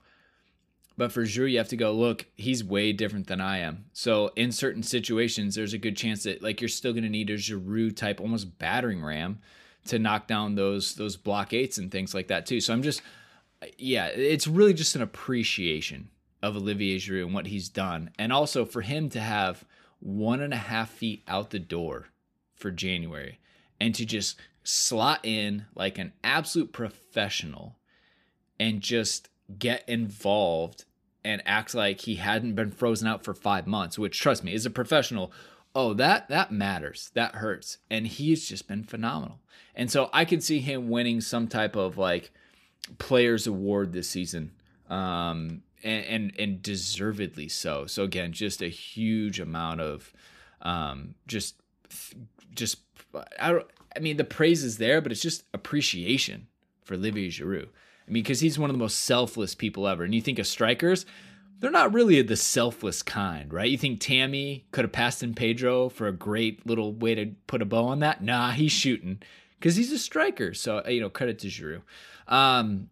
[0.97, 2.27] but for Giroud, you have to go look.
[2.37, 3.87] He's way different than I am.
[3.93, 7.31] So in certain situations, there's a good chance that like you're still going to need
[7.31, 9.41] a Giroud type, almost battering ram,
[9.87, 12.61] to knock down those those block eights and things like that too.
[12.61, 13.01] So I'm just,
[13.79, 16.11] yeah, it's really just an appreciation
[16.43, 19.65] of Olivier Giroud and what he's done, and also for him to have
[20.01, 22.09] one and a half feet out the door
[22.55, 23.39] for January
[23.81, 24.39] and to just
[24.71, 27.77] slot in like an absolute professional
[28.59, 29.29] and just
[29.59, 30.85] get involved
[31.25, 34.65] and act like he hadn't been frozen out for five months, which trust me, as
[34.65, 35.33] a professional,
[35.75, 37.11] oh that that matters.
[37.15, 37.79] That hurts.
[37.91, 39.41] And he's just been phenomenal.
[39.75, 42.31] And so I could see him winning some type of like
[42.99, 44.53] players award this season.
[44.89, 47.87] Um, and, and, and deservedly so.
[47.87, 50.13] So again, just a huge amount of
[50.63, 51.57] um, just
[52.55, 52.79] just
[53.39, 53.67] I don't.
[53.95, 56.47] I mean, the praise is there, but it's just appreciation
[56.85, 57.69] for Olivier Giroud.
[58.09, 60.05] I mean, because he's one of the most selfless people ever.
[60.05, 61.07] And you think of strikers,
[61.61, 63.71] they're not really the selfless kind, right?
[63.71, 67.63] You think Tammy could have passed in Pedro for a great little way to put
[67.63, 68.23] a bow on that?
[68.23, 69.21] Nah, he's shooting
[69.59, 70.55] because he's a striker.
[70.55, 71.83] So you know, credit to Giroud.
[72.27, 72.89] Um,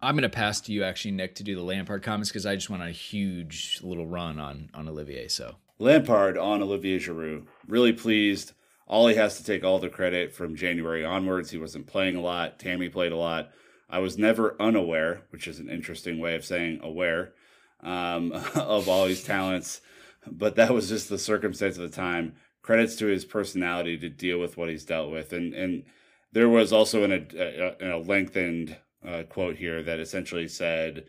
[0.00, 2.56] I'm going to pass to you actually, Nick, to do the Lampard comments because I
[2.56, 5.28] just went on a huge little run on on Olivier.
[5.28, 8.52] So Lampard on Olivier Giroud, really pleased.
[8.92, 11.50] Ollie has to take all the credit from January onwards.
[11.50, 12.58] He wasn't playing a lot.
[12.58, 13.48] Tammy played a lot.
[13.88, 17.32] I was never unaware, which is an interesting way of saying aware
[17.82, 19.80] um, of Ollie's talents,
[20.30, 22.34] but that was just the circumstance of the time.
[22.60, 25.84] Credits to his personality to deal with what he's dealt with, and and
[26.32, 28.76] there was also in a, a, a lengthened
[29.08, 31.06] uh, quote here that essentially said,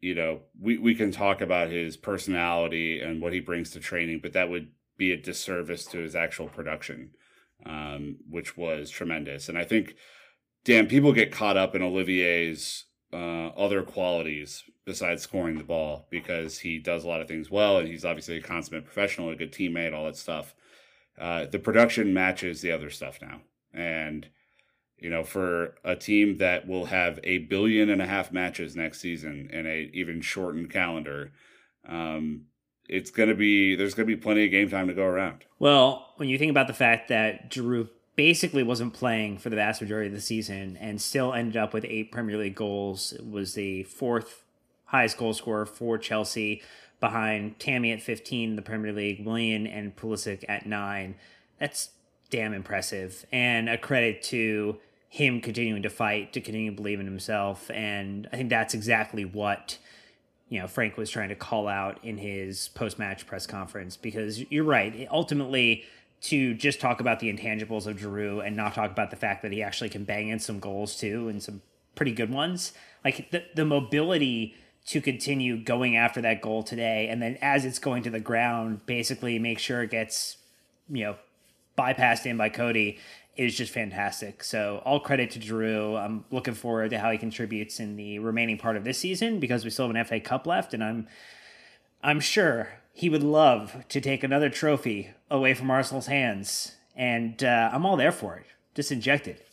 [0.00, 4.20] you know, we, we can talk about his personality and what he brings to training,
[4.22, 4.68] but that would
[5.00, 7.10] be a disservice to his actual production,
[7.64, 9.48] um, which was tremendous.
[9.48, 9.96] And I think,
[10.64, 16.58] damn, people get caught up in Olivier's uh, other qualities besides scoring the ball because
[16.58, 19.52] he does a lot of things well and he's obviously a consummate professional, a good
[19.52, 20.54] teammate, all that stuff.
[21.18, 23.40] Uh, the production matches the other stuff now.
[23.72, 24.28] And,
[24.98, 29.00] you know, for a team that will have a billion and a half matches next
[29.00, 31.32] season in a even shortened calendar,
[31.88, 32.42] um,
[32.90, 35.44] it's going to be, there's going to be plenty of game time to go around.
[35.58, 39.80] Well, when you think about the fact that Giroud basically wasn't playing for the vast
[39.80, 43.14] majority of the season and still ended up with eight Premier League goals.
[43.14, 44.42] It was the fourth
[44.84, 46.62] highest goal scorer for Chelsea
[47.00, 51.14] behind Tammy at 15 the Premier League, Willian and Pulisic at nine.
[51.58, 51.90] That's
[52.28, 54.76] damn impressive and a credit to
[55.08, 57.70] him continuing to fight, to continue to believe in himself.
[57.70, 59.78] And I think that's exactly what
[60.50, 64.64] you know Frank was trying to call out in his post-match press conference because you're
[64.64, 65.08] right.
[65.10, 65.84] Ultimately,
[66.22, 69.52] to just talk about the intangibles of Giroud and not talk about the fact that
[69.52, 71.62] he actually can bang in some goals too and some
[71.94, 72.72] pretty good ones.
[73.04, 74.54] Like the the mobility
[74.86, 78.84] to continue going after that goal today and then as it's going to the ground
[78.86, 80.38] basically make sure it gets
[80.88, 81.16] you know
[81.78, 82.98] bypassed in by Coady
[83.46, 84.44] is just fantastic.
[84.44, 85.96] So all credit to Drew.
[85.96, 89.64] I'm looking forward to how he contributes in the remaining part of this season because
[89.64, 91.08] we still have an FA Cup left and I'm
[92.02, 97.70] I'm sure he would love to take another trophy away from Arsenal's hands, and uh,
[97.72, 98.46] I'm all there for it.
[98.74, 99.46] Just inject it.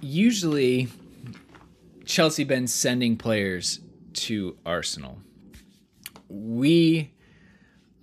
[0.00, 0.88] Usually,
[2.06, 3.80] Chelsea been sending players
[4.14, 5.18] to Arsenal.
[6.28, 7.12] We,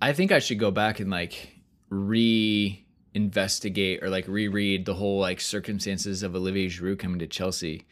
[0.00, 1.56] I think I should go back and like
[3.14, 7.86] re-investigate or like reread the whole like circumstances of Olivier Giroud coming to Chelsea.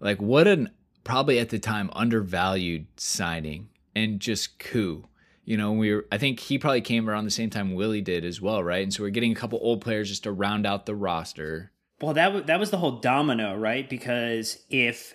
[0.00, 0.70] Like what an
[1.04, 5.08] probably at the time undervalued signing and just coup
[5.44, 8.24] you know, we were, I think he probably came around the same time Willy did
[8.24, 8.82] as well, right?
[8.82, 11.72] And so we're getting a couple old players just to round out the roster.
[12.00, 13.88] Well, that was that was the whole domino, right?
[13.88, 15.14] Because if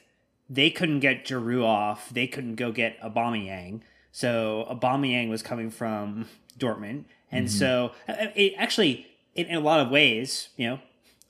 [0.50, 3.82] they couldn't get Giroud off, they couldn't go get Aubameyang.
[4.12, 6.28] So Aubameyang was coming from
[6.58, 7.58] Dortmund, and mm-hmm.
[7.58, 10.80] so uh, it actually, in, in a lot of ways, you know,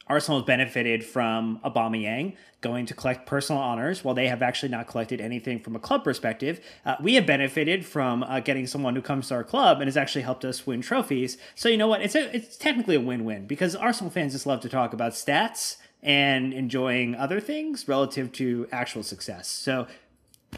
[0.07, 4.87] Arsenal has benefited from Aubameyang going to collect personal honors while they have actually not
[4.87, 6.59] collected anything from a club perspective.
[6.85, 9.97] Uh, we have benefited from uh, getting someone who comes to our club and has
[9.97, 11.37] actually helped us win trophies.
[11.55, 12.01] So you know what?
[12.01, 15.77] It's a, it's technically a win-win because Arsenal fans just love to talk about stats
[16.01, 19.47] and enjoying other things relative to actual success.
[19.47, 19.87] So,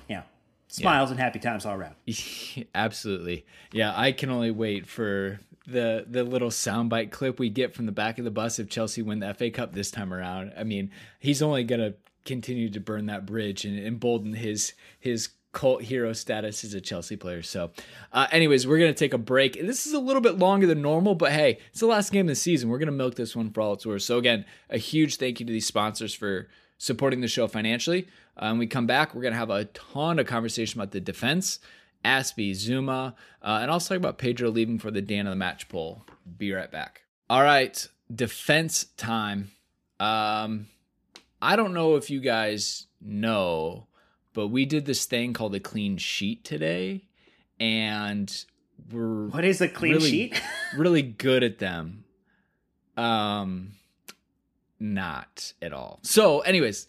[0.07, 0.23] yeah,
[0.69, 1.13] smiles yeah.
[1.13, 1.95] and happy times all around.
[2.75, 3.45] Absolutely.
[3.73, 7.91] Yeah, I can only wait for the the little soundbite clip we get from the
[7.91, 10.53] back of the bus if Chelsea win the FA Cup this time around.
[10.57, 11.95] I mean, he's only gonna
[12.25, 17.15] continue to burn that bridge and embolden his his cult hero status as a Chelsea
[17.15, 17.41] player.
[17.41, 17.71] So,
[18.13, 19.53] uh, anyways, we're gonna take a break.
[19.53, 22.29] This is a little bit longer than normal, but hey, it's the last game of
[22.29, 22.69] the season.
[22.69, 24.03] We're gonna milk this one for all it's worth.
[24.03, 26.47] So again, a huge thank you to these sponsors for
[26.79, 28.07] supporting the show financially.
[28.37, 31.59] Um, we come back, we're gonna have a ton of conversation about the defense.
[32.03, 35.67] Azpi, Zouma, uh, and I'll talk about Pedro leaving for the Dan of the Match
[35.67, 36.05] poll.
[36.37, 37.03] Be right back.
[37.29, 39.51] All right, defense time.
[39.99, 40.67] Um,
[41.41, 43.87] I don't know if you guys know,
[44.33, 47.03] but we did this thing called a clean sheet today,
[47.59, 48.45] and
[48.91, 50.41] we're what is a clean really, sheet?
[50.77, 52.05] really good at them.
[52.95, 53.73] Um,
[54.79, 55.99] not at all.
[56.03, 56.87] So, anyways,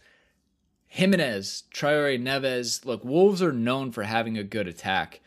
[0.87, 2.85] Jimenez, Traore, Neves.
[2.85, 5.21] Look, Wolves are known for having a good attack.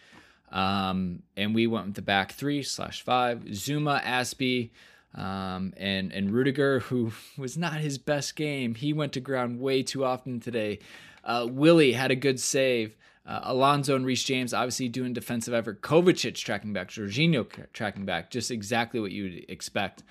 [0.51, 3.39] Um, and we went with the back three slash five.
[3.45, 4.70] Zouma, Azpi,
[5.16, 8.76] um, and and Rudiger, who was not his best game.
[8.76, 10.80] He went to ground way too often today.
[11.24, 12.95] Uh, Willy had a good save.
[13.26, 15.82] Uh, Alonso and Reece James obviously doing defensive effort.
[15.82, 16.89] Kovacic tracking back.
[16.89, 18.30] Jorginho tracking back.
[18.30, 20.03] Just exactly what you would expect.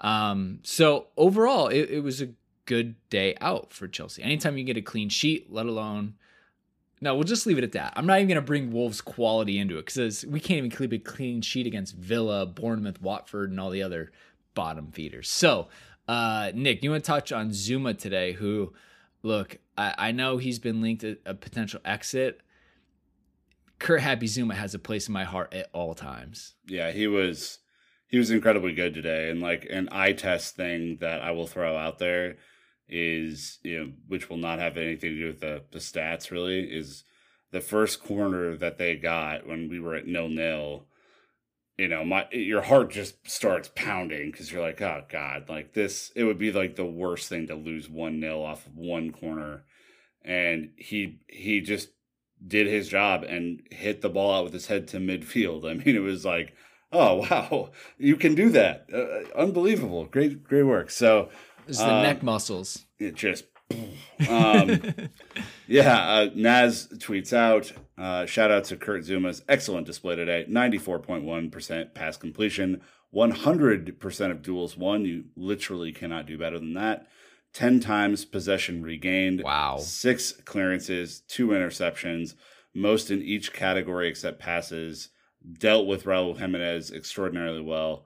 [0.00, 2.30] Um, so overall, it, it was a
[2.66, 4.22] good day out for Chelsea.
[4.22, 6.14] Anytime you get a clean sheet, let alone.
[7.00, 7.92] No, we'll just leave it at that.
[7.96, 10.92] I'm not even going to bring Wolves' quality into it because we can't even keep
[10.92, 14.10] a clean sheet against Villa, Bournemouth, Watford, and all the other
[14.54, 15.30] bottom feeders.
[15.30, 15.68] So,
[16.08, 18.32] uh, Nick, you want to touch on Zouma today?
[18.32, 18.72] Who,
[19.22, 22.40] look, I, I know he's been linked to a potential exit.
[23.78, 26.54] Kurt Happy Zouma has a place in my heart at all times.
[26.66, 27.60] Yeah, he was
[28.08, 31.76] he was incredibly good today, and like an eye test thing that I will throw
[31.76, 32.36] out there
[32.88, 36.60] is you know which will not have anything to do with the, the stats really
[36.60, 37.04] is
[37.50, 40.86] the first corner that they got when we were at nil nil
[41.78, 46.10] you know my your heart just starts pounding because you're like oh god like this
[46.16, 49.62] it would be like the worst thing to lose one nil off of one corner.
[50.24, 51.90] And he he just
[52.46, 55.64] did his job and hit the ball out with his head to midfield.
[55.70, 56.52] I mean it was like
[56.92, 61.28] oh wow you can do that uh, unbelievable great great work so
[61.68, 62.86] it's the um, neck muscles.
[62.98, 63.44] It just
[64.28, 64.80] Um,
[65.66, 70.46] yeah, uh, Naz tweets out, uh, shout out to Kurt Zouma's excellent display today.
[70.48, 72.80] 94.1% pass completion,
[73.14, 75.04] 100% of duels won.
[75.04, 77.06] You literally cannot do better than that.
[77.52, 79.42] 10 times possession regained.
[79.42, 79.78] Wow.
[79.78, 82.34] Six clearances, two interceptions,
[82.74, 85.10] most in each category except passes.
[85.58, 88.04] Dealt with Raul Jimenez extraordinarily well.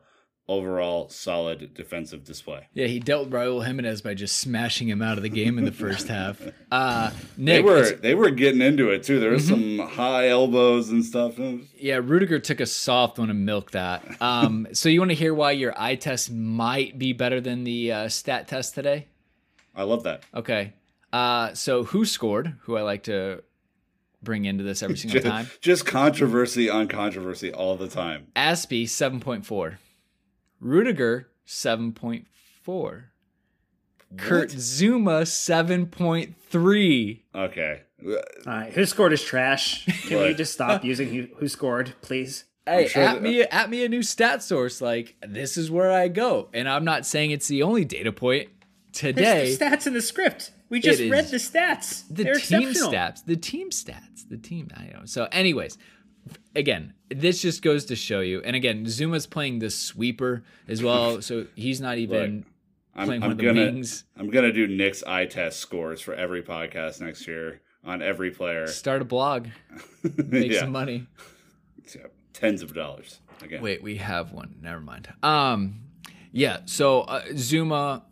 [0.48, 2.66] Overall, solid defensive display.
[2.74, 5.64] Yeah, he dealt with Raul Jimenez by just smashing him out of the game in
[5.64, 6.40] the first half.
[6.72, 9.20] Uh, Nick, They were they were getting into it too.
[9.20, 11.34] There was some high elbows and stuff.
[11.76, 14.02] Yeah, Rudiger took a soft one and milked that.
[14.22, 17.92] Um, so you want to hear why your eye test might be better than the
[17.92, 19.06] uh, stat test today?
[19.76, 20.22] I love that.
[20.34, 20.72] Okay.
[21.12, 22.56] Uh, so who scored?
[22.62, 23.42] Who I like to
[24.22, 25.50] bring into this every single Just, time.
[25.60, 28.28] just controversy on controversy all the time.
[28.36, 29.78] Azpi seven point four,
[30.60, 32.26] Rudiger seven point
[32.62, 33.12] four,
[34.16, 37.24] Kurt Zouma seven point three.
[37.34, 37.82] Okay.
[38.04, 38.16] All
[38.46, 39.86] right, who scored is trash.
[40.08, 42.44] Can we just stop using who, who scored, please?
[42.66, 44.80] Hey, sure at that- me, at me a new stat source.
[44.80, 48.48] Like this is where I go, and I'm not saying it's the only data point.
[48.92, 50.50] There's Today, the stats in the script.
[50.72, 52.02] We just is read the stats.
[52.08, 54.70] the They're team stats, the team stats, the team.
[54.74, 55.02] I know.
[55.04, 55.76] So, anyways,
[56.56, 58.40] again, this just goes to show you.
[58.40, 62.46] And again, Zouma's playing the sweeper as well, so he's not even
[62.94, 64.04] I'm, playing I'm one of the gonna wings.
[64.16, 68.66] I'm gonna do Nick's eye test scores for every podcast next year on every player.
[68.66, 69.48] Start a blog,
[70.24, 70.60] make yeah.
[70.60, 71.06] some money.
[71.94, 73.20] Yeah, Tens of dollars.
[73.42, 73.60] Again.
[73.60, 74.56] Wait, we have one.
[74.62, 75.12] Never mind.
[75.22, 75.82] Um,
[76.32, 76.60] yeah.
[76.64, 78.04] So uh, Zouma.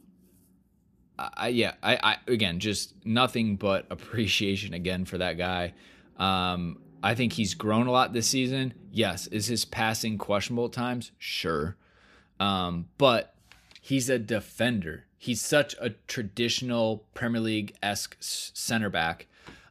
[1.37, 5.75] I, yeah, I, I again just nothing but appreciation again for that guy.
[6.17, 8.75] Um, I think he's grown a lot this season.
[8.93, 11.13] Yes, is his passing questionable at times?
[11.19, 11.77] Sure,
[12.39, 13.35] um, but
[13.81, 15.05] he's a defender.
[15.17, 19.27] He's such a traditional Premier League esque center back.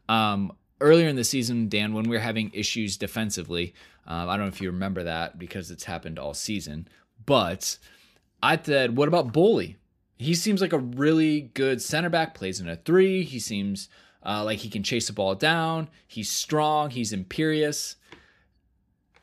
[0.08, 3.74] Um, earlier in the season, Dan, when we were having issues defensively,
[4.06, 6.88] um, I don't know if you remember that because it's happened all season,
[7.26, 7.78] but
[8.42, 9.76] I said, what about Boly?
[10.20, 13.24] He seems like a really good center back, plays in a three.
[13.24, 13.90] He seems
[14.24, 15.88] uh, like he can chase the ball down.
[16.06, 16.90] He's strong.
[16.92, 17.96] He's imperious.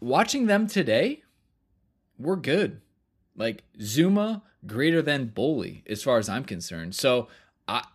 [0.01, 1.23] Watching them today,
[2.19, 2.81] we're good.
[3.37, 6.95] Like Zouma, greater than Boly, as far as I'm concerned.
[6.95, 7.29] So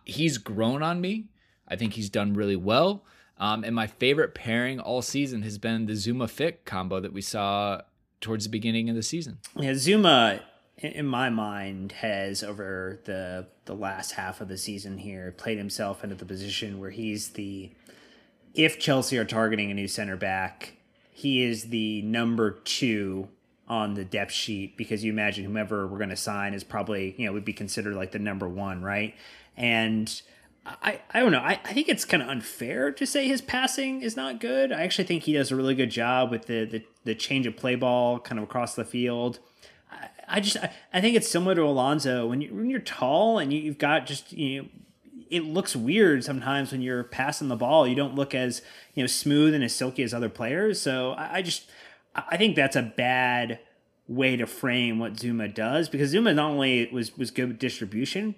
[0.04, 1.26] he's grown on me.
[1.66, 3.04] I think he's done really well.
[3.38, 7.22] Um, and my favorite pairing all season has been the Zouma Fik combo that we
[7.22, 7.80] saw
[8.20, 9.38] towards the beginning of the season.
[9.56, 10.40] Yeah, Zouma,
[10.78, 16.02] in my mind, has over the the last half of the season here played himself
[16.02, 17.72] into the position where he's the
[18.54, 20.76] if Chelsea are targeting a new center back,
[21.10, 23.28] he is the number two
[23.68, 27.26] on the depth sheet because you imagine whomever we're going to sign is probably you
[27.26, 29.14] know would be considered like the number one, right?
[29.56, 30.22] And
[30.64, 31.40] I, I don't know.
[31.40, 34.70] I, I think it's kind of unfair to say his passing is not good.
[34.72, 37.56] I actually think he does a really good job with the the, the change of
[37.56, 39.38] play ball kind of across the field.
[40.28, 43.52] I, just I, I think it's similar to Alonso when you when you're tall and
[43.52, 44.68] you, you've got just you know
[45.30, 47.86] it looks weird sometimes when you're passing the ball.
[47.86, 48.60] You don't look as
[48.94, 50.80] you know smooth and as silky as other players.
[50.80, 51.70] So I, I just
[52.14, 53.58] I think that's a bad
[54.08, 58.34] way to frame what Zouma does because Zouma not only was was good with distribution,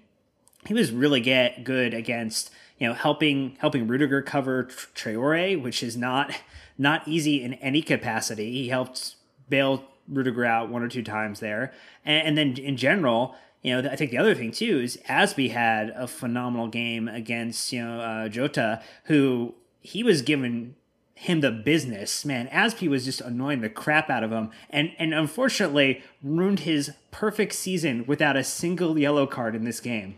[0.66, 5.82] he was really get good against you know helping helping Rudiger cover Tr- Traore, which
[5.82, 6.32] is not
[6.78, 8.52] not easy in any capacity.
[8.52, 9.16] He helped
[9.48, 11.72] bail Rudiger out one or two times there,
[12.04, 15.50] and, and then in general, you know, I think the other thing too is Azpi
[15.50, 20.76] had a phenomenal game against you know uh, Jota, who he was given
[21.14, 22.24] him the business.
[22.24, 26.92] Man, Azpi was just annoying the crap out of him, and and unfortunately ruined his
[27.10, 30.16] perfect season without a single yellow card in this game.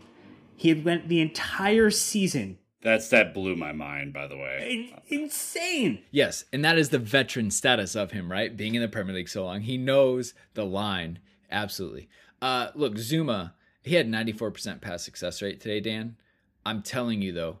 [0.55, 2.57] He had went the entire season.
[2.81, 4.91] That's that blew my mind, by the way.
[5.09, 6.03] In- insane.
[6.11, 8.55] Yes, and that is the veteran status of him, right?
[8.55, 11.19] Being in the Premier League so long, he knows the line
[11.51, 12.07] absolutely.
[12.41, 13.53] Uh, look, Zouma,
[13.83, 16.17] he had 94% pass success rate today, Dan.
[16.65, 17.59] I'm telling you though,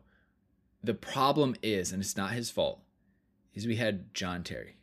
[0.83, 2.81] the problem is, and it's not his fault,
[3.53, 4.77] is we had John Terry.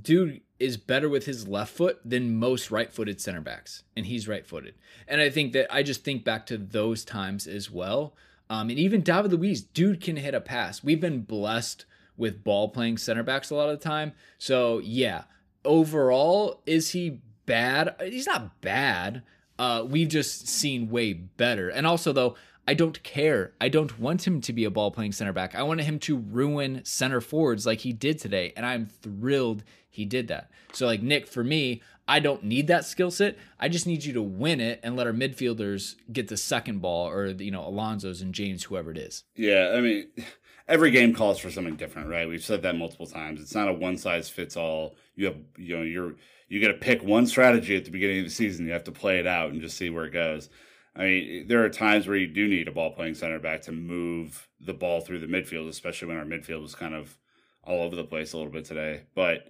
[0.00, 4.74] Dude is better with his left foot than most right-footed center backs, and he's right-footed.
[5.08, 8.14] And I think that I just think back to those times as well.
[8.50, 10.82] Um, and even David Luiz, dude can hit a pass.
[10.84, 11.86] We've been blessed
[12.16, 14.12] with ball playing center backs a lot of the time.
[14.38, 15.24] So yeah,
[15.64, 17.94] overall, is he bad?
[18.00, 19.22] He's not bad.
[19.58, 21.68] Uh, we've just seen way better.
[21.68, 22.36] And also, though,
[22.66, 23.52] I don't care.
[23.60, 25.54] I don't want him to be a ball playing center back.
[25.54, 28.52] I wanted him to ruin center forwards like he did today.
[28.56, 29.64] And I'm thrilled
[29.94, 30.50] he did that.
[30.72, 33.38] So, like, Nick, for me, I don't need that skill set.
[33.60, 37.08] I just need you to win it and let our midfielders get the second ball
[37.08, 39.22] or, you know, Alonso's and James, whoever it is.
[39.36, 39.72] Yeah.
[39.76, 40.06] I mean,
[40.68, 42.28] every game calls for something different, right?
[42.28, 43.40] We've said that multiple times.
[43.40, 44.96] It's not a one size fits all.
[45.14, 46.14] You have, you know, you're,
[46.48, 48.66] you got to pick one strategy at the beginning of the season.
[48.66, 50.50] You have to play it out and just see where it goes.
[50.96, 53.72] I mean, there are times where you do need a ball playing center back to
[53.72, 57.16] move the ball through the midfield, especially when our midfield was kind of
[57.64, 59.02] all over the place a little bit today.
[59.14, 59.46] But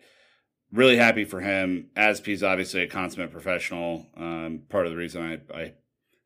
[0.75, 1.89] really happy for him.
[1.97, 4.07] Azpi's obviously a consummate professional.
[4.17, 5.73] Um, part of the reason I, I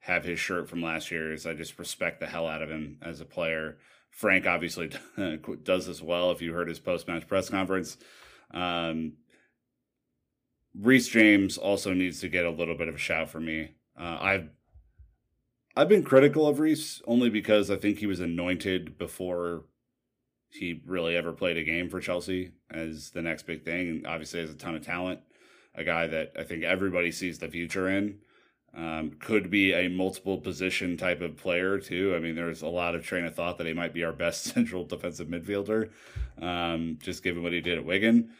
[0.01, 2.99] have his shirt from last year is I just respect the hell out of him
[3.03, 3.77] as a player.
[4.11, 4.91] Frank obviously
[5.63, 6.31] does as well.
[6.31, 7.99] If you heard his post match press conference,
[8.53, 9.13] um,
[10.75, 13.75] Reece James also needs to get a little bit of a shout for me.
[13.99, 14.49] Uh, I've
[15.77, 19.65] I've been critical of Reece only because I think he was anointed before
[20.51, 24.41] he really ever played a game for Chelsea as the next big thing, and obviously
[24.41, 25.21] has a ton of talent.
[25.75, 28.19] A guy that I think everybody sees the future in.
[28.77, 32.15] Um, could be a multiple position type of player too.
[32.15, 34.45] I mean, there's a lot of train of thought that he might be our best
[34.55, 35.91] central defensive midfielder,
[36.41, 38.31] um, just given what he did at Wigan.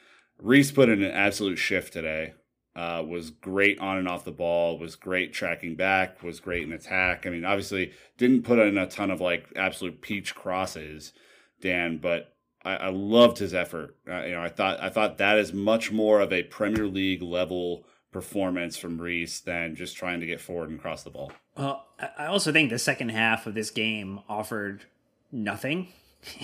[0.41, 2.35] Reece put in an absolute shift today.
[2.77, 4.79] Uh, was great on and off the ball.
[4.79, 6.23] Was great tracking back.
[6.23, 7.27] Was great in attack.
[7.27, 11.13] I mean, obviously didn't put in a ton of like absolute peach crosses,
[11.61, 12.35] Dan, but
[12.65, 13.97] I, I loved his effort.
[14.09, 17.23] Uh, you know, I thought I thought that is much more of a Premier League
[17.23, 21.33] level performance from Reece than just trying to get forward and cross the ball.
[21.57, 21.85] Well,
[22.17, 24.85] I also think the second half of this game offered
[25.31, 25.89] nothing.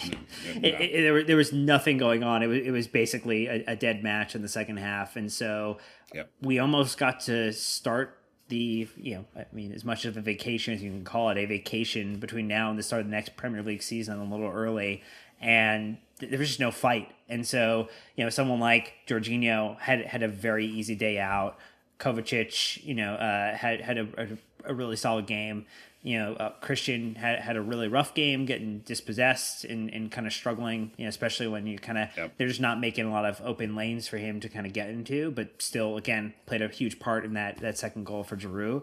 [0.47, 2.43] it, it, there, there was nothing going on.
[2.43, 5.17] It was, it was basically a, a dead match in the second half.
[5.17, 5.79] And so
[6.15, 6.31] yep.
[6.43, 8.19] we almost got to start
[8.49, 11.39] the, you know, I mean, as much of a vacation as you can call it,
[11.39, 14.51] a vacation between now and the start of the next Premier League season a little
[14.51, 15.03] early.
[15.41, 17.11] And there was just no fight.
[17.29, 21.59] And so, you know, someone like Jorginho had had a very easy day out.
[21.99, 24.29] Kovacic, you know, uh, had had a, a,
[24.71, 25.65] a, really solid game.
[26.05, 30.27] You know, uh, Christian had had a really rough game, getting dispossessed and, and kind
[30.27, 30.93] of struggling.
[30.99, 32.35] You know, especially when you kind of Yep.
[32.37, 34.91] they're just not making a lot of open lanes for him to kind of get
[34.91, 35.31] into.
[35.31, 38.83] But still, again, played a huge part in that that second goal for Giroud.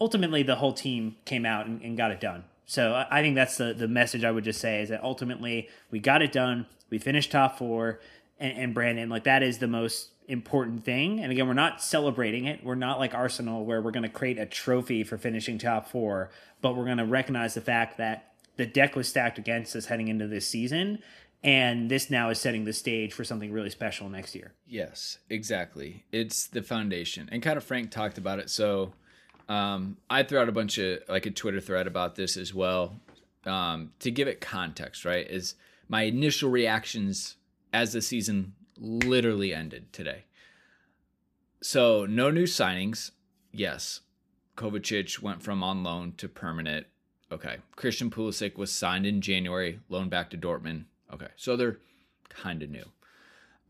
[0.00, 2.44] Ultimately, the whole team came out and, and got it done.
[2.66, 5.68] So I I think that's the the message I would just say is that ultimately
[5.90, 6.66] we got it done.
[6.90, 8.00] We finished top four,
[8.40, 11.20] and, and Brandon, like that is the most important thing.
[11.20, 12.64] And again, we're not celebrating it.
[12.64, 16.30] We're not like Arsenal where we're going to create a trophy for finishing top four,
[16.60, 20.08] but we're going to recognize the fact that the deck was stacked against us heading
[20.08, 20.98] into this season.
[21.44, 24.52] And this now is setting the stage for something really special next year.
[24.66, 26.04] Yes, exactly.
[26.12, 27.28] It's the foundation.
[27.32, 28.48] And kind of Frank talked about it.
[28.48, 28.92] So
[29.48, 33.00] um, I threw out a bunch of like a Twitter thread about this as well.
[33.44, 35.28] Um, to give it context, right?
[35.28, 35.56] Is
[35.88, 37.36] my initial reactions
[37.72, 40.24] as the season literally ended today.
[41.62, 43.12] So no new signings.
[43.52, 44.00] Yes.
[44.56, 46.86] Kovacic went from on loan to permanent.
[47.30, 47.58] Okay.
[47.76, 50.84] Christian Pulisic was signed in January, loaned back to Dortmund.
[51.12, 51.28] Okay.
[51.36, 51.78] So they're
[52.28, 52.84] kind of new.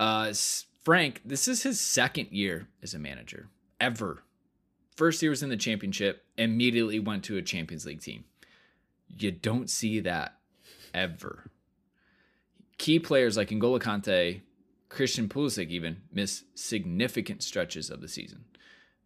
[0.00, 0.32] Uh,
[0.82, 3.48] Frank, this is his second year as a manager
[3.80, 4.24] ever.
[4.96, 8.24] First year was in the championship, immediately went to a Champions League team.
[9.08, 10.38] You don't see that
[10.92, 11.50] ever.
[12.78, 14.40] Key players like N'Golo Kante,
[14.92, 18.44] Christian Pulisic even miss significant stretches of the season.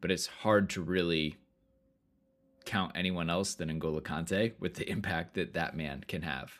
[0.00, 1.36] But it's hard to really
[2.64, 6.54] count anyone else than N'Golo Kante with the impact that that man can have.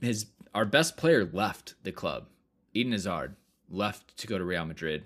[0.00, 2.28] His our best player left the club.
[2.72, 3.34] Eden Hazard
[3.68, 5.04] left to go to Real Madrid.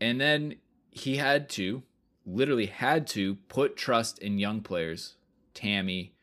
[0.00, 0.56] And then
[0.90, 1.82] he had to,
[2.24, 5.16] literally had to, put trust in young players.
[5.52, 6.14] Tammy,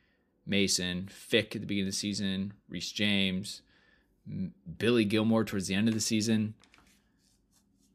[0.48, 3.62] Mason, Fik at the beginning of the season, Reece James,
[4.78, 6.56] Billy Gilmour towards the end of the season.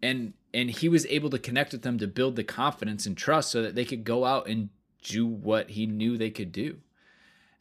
[0.02, 3.50] And and he was able to connect with them to build the confidence and trust
[3.50, 4.70] so that they could go out and
[5.02, 6.78] do what he knew they could do.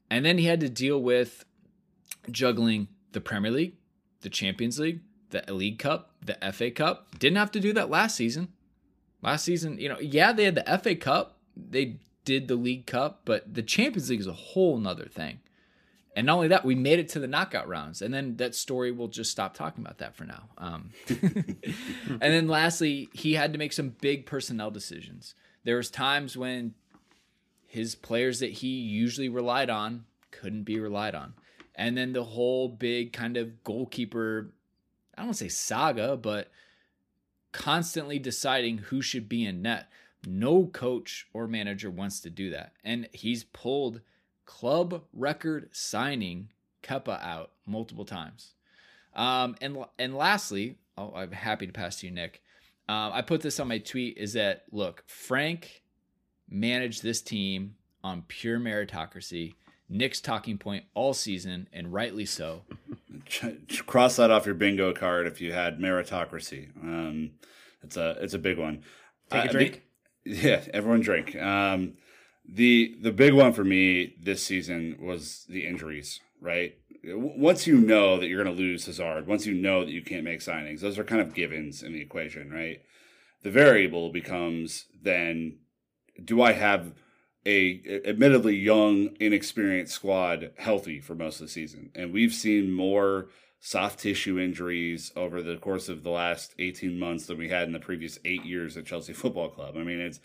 [0.10, 1.46] And then he had to deal with
[2.32, 3.76] juggling the Premier League,
[4.22, 7.20] the Champions League, the League Cup, the FA Cup.
[7.20, 8.50] Didn't have to do that last season.
[9.22, 13.22] Last season, you know, yeah, they had the FA Cup, they did the League Cup,
[13.26, 15.40] but the Champions League is a whole nother thing.
[16.16, 18.92] And not only that, we made it to the knockout rounds, and then that story
[18.92, 20.50] we'll just stop talking about that for now.
[20.58, 25.36] Um, and then lastly, he had to make some big personnel decisions.
[25.64, 26.74] There was times when
[27.68, 31.34] his players that he usually relied on couldn't be relied on.
[31.76, 34.52] And then the whole big kind of goalkeeper,
[35.16, 36.52] I don't want to say saga, but
[37.52, 39.90] constantly deciding who should be in net.
[40.26, 42.74] No coach or manager wants to do that.
[42.84, 44.02] And he's pulled
[44.50, 46.50] club record signing
[46.82, 48.56] Kepa out multiple times.
[49.16, 52.42] Um, and and lastly, oh, I'm happy to pass to you, Nick.
[52.90, 54.18] Uh, I put this on my tweet.
[54.18, 55.84] Is that look, Frank
[56.50, 59.54] managed this team on pure meritocracy.
[59.88, 62.64] Nick's talking point all season, and rightly so.
[63.86, 66.70] Cross that off your bingo card if you had meritocracy.
[66.82, 67.32] Um,
[67.84, 68.82] it's a it's a big one.
[69.30, 69.84] Take a drink.
[70.26, 71.36] The, yeah, everyone drink.
[71.36, 71.94] Um,
[72.52, 76.20] the the big one for me this season was the injuries.
[76.42, 80.02] Right, once you know that you're going to lose Hazard, once you know that you
[80.02, 82.50] can't make signings, those are kind of givens in the equation.
[82.50, 82.82] Right,
[83.44, 85.58] the variable becomes then,
[86.24, 86.94] do I have
[87.46, 91.90] a admittedly young, inexperienced squad healthy for most of the season.
[91.96, 93.28] And we've seen more
[93.60, 97.74] soft tissue injuries over the course of the last 18 months than we had in
[97.74, 99.76] the previous eight years at Chelsea Football Club.
[99.78, 100.20] I mean, it's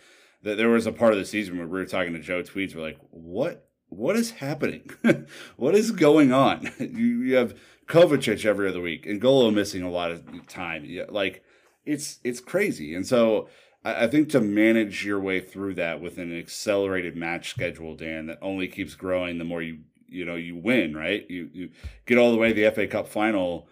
[0.45, 2.83] there was a part of the season where we were talking to Joe Tweeds, we're
[2.83, 4.91] like, what what is happening?
[5.57, 6.71] what is going on?
[6.79, 10.85] you, you have Kovacic every other week N'Golo missing a lot of time.
[10.85, 11.43] Yeah, Like
[11.85, 12.95] it's it's crazy.
[12.95, 13.49] And so
[13.85, 18.39] I think to manage your way through that with an accelerated match schedule, Dan, that
[18.41, 21.29] only keeps growing the more you you know you win, right?
[21.29, 21.71] You you
[22.07, 23.69] get all the way to the FA Cup final,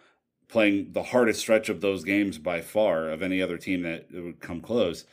[0.49, 4.41] playing the hardest stretch of those games by far of any other team that would
[4.41, 5.05] come close.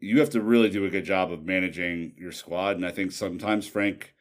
[0.00, 3.12] You have to really do a good job of managing your squad, and I think
[3.12, 4.14] sometimes Frank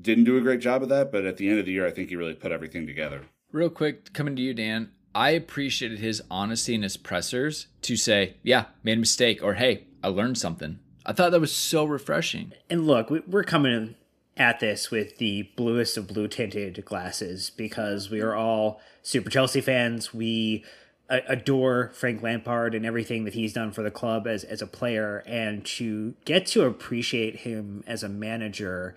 [0.00, 1.12] didn't do a great job of that.
[1.12, 3.22] But at the end of the year, I think he really put everything together.
[3.52, 4.90] Real quick, coming to you, Dan.
[5.14, 9.84] I appreciated his honesty and his pressers to say, yeah, made a mistake, or hey,
[10.02, 10.80] I learned something.
[11.06, 12.52] I thought that was so refreshing.
[12.68, 13.94] And look, we're coming
[14.36, 19.60] at this with the bluest of blue tinted glasses because we are all super Chelsea
[19.60, 20.12] fans.
[20.12, 20.64] We
[21.08, 25.22] adore Frank Lampard and everything that he's done for the club as, as a player.
[25.26, 28.94] And to get to appreciate him as a manager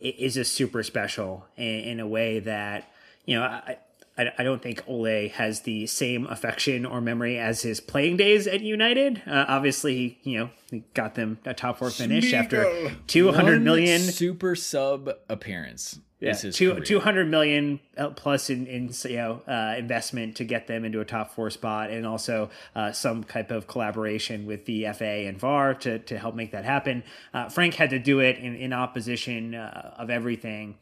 [0.00, 2.90] is a super special in, in a way that,
[3.26, 3.76] you know, I,
[4.18, 8.46] I, I don't think Ole has the same affection or memory as his playing days
[8.46, 9.22] at United.
[9.26, 14.00] Uh, obviously, you know, he got them a top four finish after two hundred million
[14.00, 15.98] super sub appearance.
[16.20, 20.84] Yeah, two, 200 million uh, plus in, in you know uh, investment to get them
[20.84, 25.26] into a top four spot, and also uh, some type of collaboration with the FA
[25.26, 27.04] and VAR to, to help make that happen.
[27.32, 30.76] Uh, Frank had to do it in, in opposition uh, of everything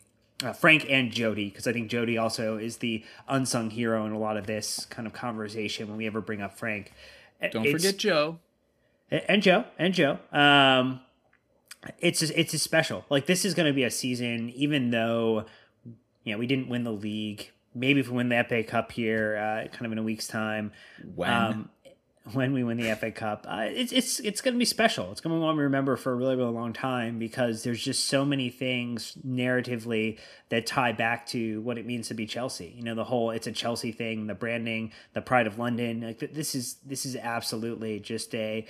[0.45, 4.19] uh, Frank and Jody, because I think Jody also is the unsung hero in a
[4.19, 6.93] lot of this kind of conversation when we ever bring up Frank.
[7.51, 8.39] Don't it's, forget Joe.
[9.11, 10.19] And Joe, and Joe.
[10.33, 11.01] Um,
[11.99, 13.05] it's just, it's just special.
[13.09, 15.47] Like this is going to be a season, even though
[16.25, 17.51] you know we didn't win the league.
[17.75, 20.73] Maybe if we win the FA Cup here, uh, kind of in a week's time.
[21.15, 21.71] When um,
[22.33, 23.47] when we win the FA Cup.
[23.49, 25.11] Uh, it's it's it's going to be special.
[25.13, 27.83] It's going to be one we remember for a really really long time because there's
[27.83, 30.19] just so many things narratively
[30.49, 32.75] that tie back to what it means to be Chelsea.
[32.77, 36.01] You know, the whole it's a Chelsea thing, the branding, the pride of London.
[36.01, 38.67] Like this is this is absolutely just a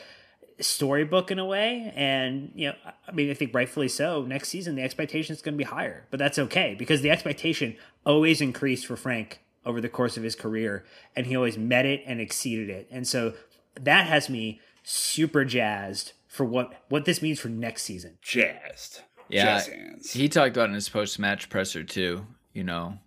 [0.60, 2.74] storybook in a way and you know
[3.06, 6.06] i mean i think rightfully so next season the expectation is going to be higher
[6.10, 10.34] but that's okay because the expectation always increased for frank over the course of his
[10.34, 10.84] career
[11.14, 13.34] and he always met it and exceeded it and so
[13.74, 18.18] that has me super jazzed for what what this means for next season.
[18.22, 19.02] Jazzed.
[19.28, 19.58] Yeah.
[19.64, 22.98] Jazz he talked about in his post match presser too, you know.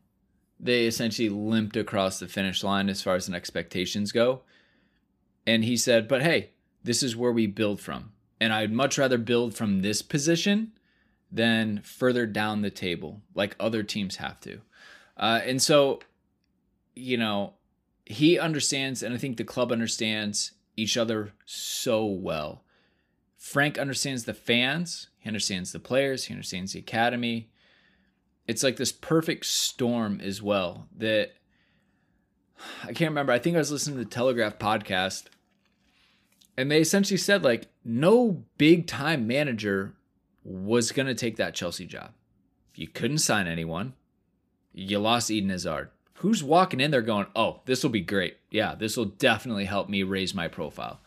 [0.59, 4.41] They essentially limped across the finish line as far as an expectations go.
[5.47, 6.51] And he said, "But hey,
[6.83, 8.11] this is where we build from.
[8.39, 10.73] And I'd much rather build from this position
[11.31, 14.61] than further down the table like other teams have to."
[15.17, 15.99] Uh, and so,
[16.95, 17.53] you know,
[18.05, 22.63] he understands, and I think the club understands each other so well.
[23.37, 27.49] Frank understands the fans, he understands the players, he understands the academy.
[28.47, 31.33] It's like this perfect storm as well that
[32.83, 33.31] I can't remember.
[33.31, 35.25] I think I was listening to the Telegraph podcast
[36.57, 39.95] and they essentially said like no big time manager
[40.43, 42.11] was going to take that Chelsea job.
[42.75, 43.93] You couldn't sign anyone.
[44.73, 45.89] You lost Eden Hazard
[46.21, 48.37] who's walking in there going, oh, this will be great.
[48.51, 50.99] Yeah, this will definitely help me raise my profile.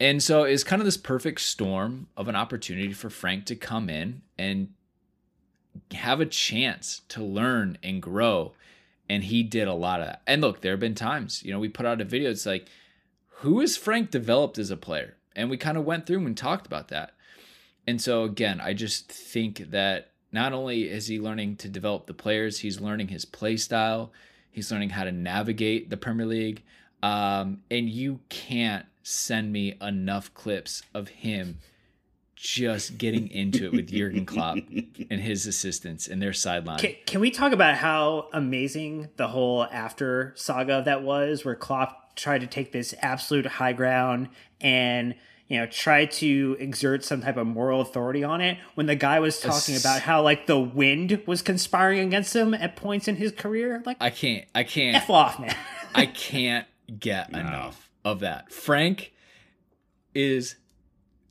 [0.00, 3.90] And so it's kind of this perfect storm of an opportunity for Frank to come
[3.90, 4.68] in and
[5.92, 8.52] have a chance to learn and grow.
[9.08, 10.22] And he did a lot of that.
[10.26, 12.68] And look, there have been times, you know, we put out a video, it's like,
[13.40, 15.16] who is Frank developed as a player?
[15.34, 17.12] And we kind of went through and talked about that.
[17.86, 22.14] And so again, I just think that not only is he learning to develop the
[22.14, 24.12] players, he's learning his play style.
[24.50, 26.62] He's learning how to navigate the Premier League.
[27.02, 31.58] Um, and you can't send me enough clips of him
[32.34, 34.58] just getting into it with Jurgen Klopp
[35.10, 36.78] and his assistants and their sideline.
[36.78, 41.54] Can, can we talk about how amazing the whole after saga of that was, where
[41.54, 44.28] Klopp tried to take this absolute high ground
[44.60, 45.14] and
[45.48, 49.20] you know try to exert some type of moral authority on it when the guy
[49.20, 53.16] was talking Ass- about how like the wind was conspiring against him at points in
[53.16, 55.54] his career like I can't I can't f off man
[55.94, 56.66] I can't
[56.98, 58.52] get enough of that.
[58.52, 59.12] Frank
[60.14, 60.56] is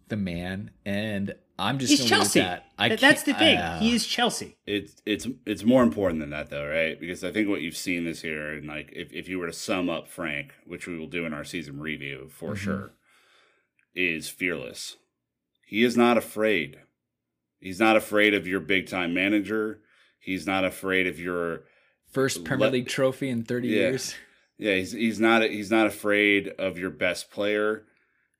[0.07, 2.65] the man, and I'm just he's gonna leave chelsea that.
[2.77, 6.31] I Th- that's the thing uh, he is chelsea it's it's it's more important than
[6.31, 6.99] that though, right?
[6.99, 9.53] Because I think what you've seen this year, and like if, if you were to
[9.53, 12.57] sum up Frank, which we will do in our season review for Mhm.
[12.57, 12.91] sure,
[13.95, 14.97] is fearless.
[15.65, 16.77] He is not afraid.
[17.59, 19.79] He's not afraid of your big time manager.
[20.19, 21.63] He's not afraid of your
[22.11, 23.73] first Premier let- League trophy in 30 Yeah.
[23.75, 24.15] years.
[24.57, 24.75] yeah.
[24.75, 27.85] He's he's not he's not afraid of your best player.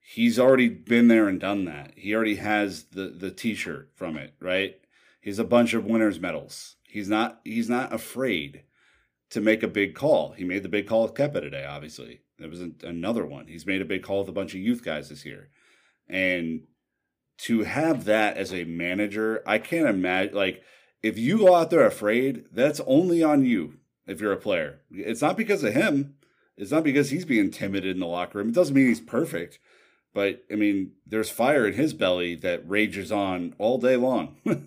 [0.08, 1.94] He's already been there and done that.
[1.96, 4.76] He already has the the t-shirt from it, right?
[5.22, 6.76] He's a bunch of winners medals.
[6.84, 8.64] He's not he's not afraid
[9.32, 10.34] to make a big call.
[10.34, 12.22] He made the big call with Kepa today, obviously.
[12.38, 13.48] There was an- another one.
[13.48, 15.50] He's made a big call with a bunch of youth guys this year.
[16.08, 16.62] And
[17.38, 20.62] to have that as a manager, I can't imagine like
[21.02, 23.76] if you go out there afraid, that's only on you
[24.08, 24.82] if you're a player.
[24.92, 26.16] It's not because of him.
[26.58, 28.50] It's not because he's being timid in the locker room.
[28.50, 29.60] It doesn't mean he's perfect.
[30.14, 34.38] But I mean, there's fire in his belly that rages on all day long.
[34.46, 34.64] you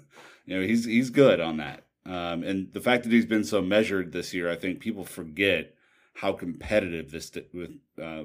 [0.46, 1.84] know, he's he's good on that.
[2.04, 5.74] Um, and the fact that he's been so measured this year, I think people forget
[6.18, 7.70] how competitive this with
[8.02, 8.24] uh,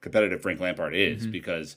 [0.00, 1.32] competitive Frank Lampard is Mhm.
[1.32, 1.76] because,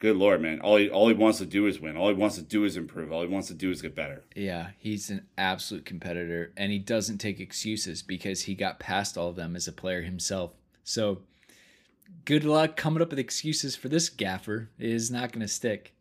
[0.00, 1.96] good lord, man, all he all he wants to do is win.
[1.96, 3.12] All he wants to do is improve.
[3.12, 4.24] All he wants to do is get better.
[4.34, 9.28] Yeah, he's an absolute competitor, and he doesn't take excuses because he got past all
[9.28, 10.54] of them as a player himself.
[10.82, 11.22] So,
[12.24, 14.70] good luck coming up with excuses for this gaffer.
[14.78, 15.94] It is not going to stick.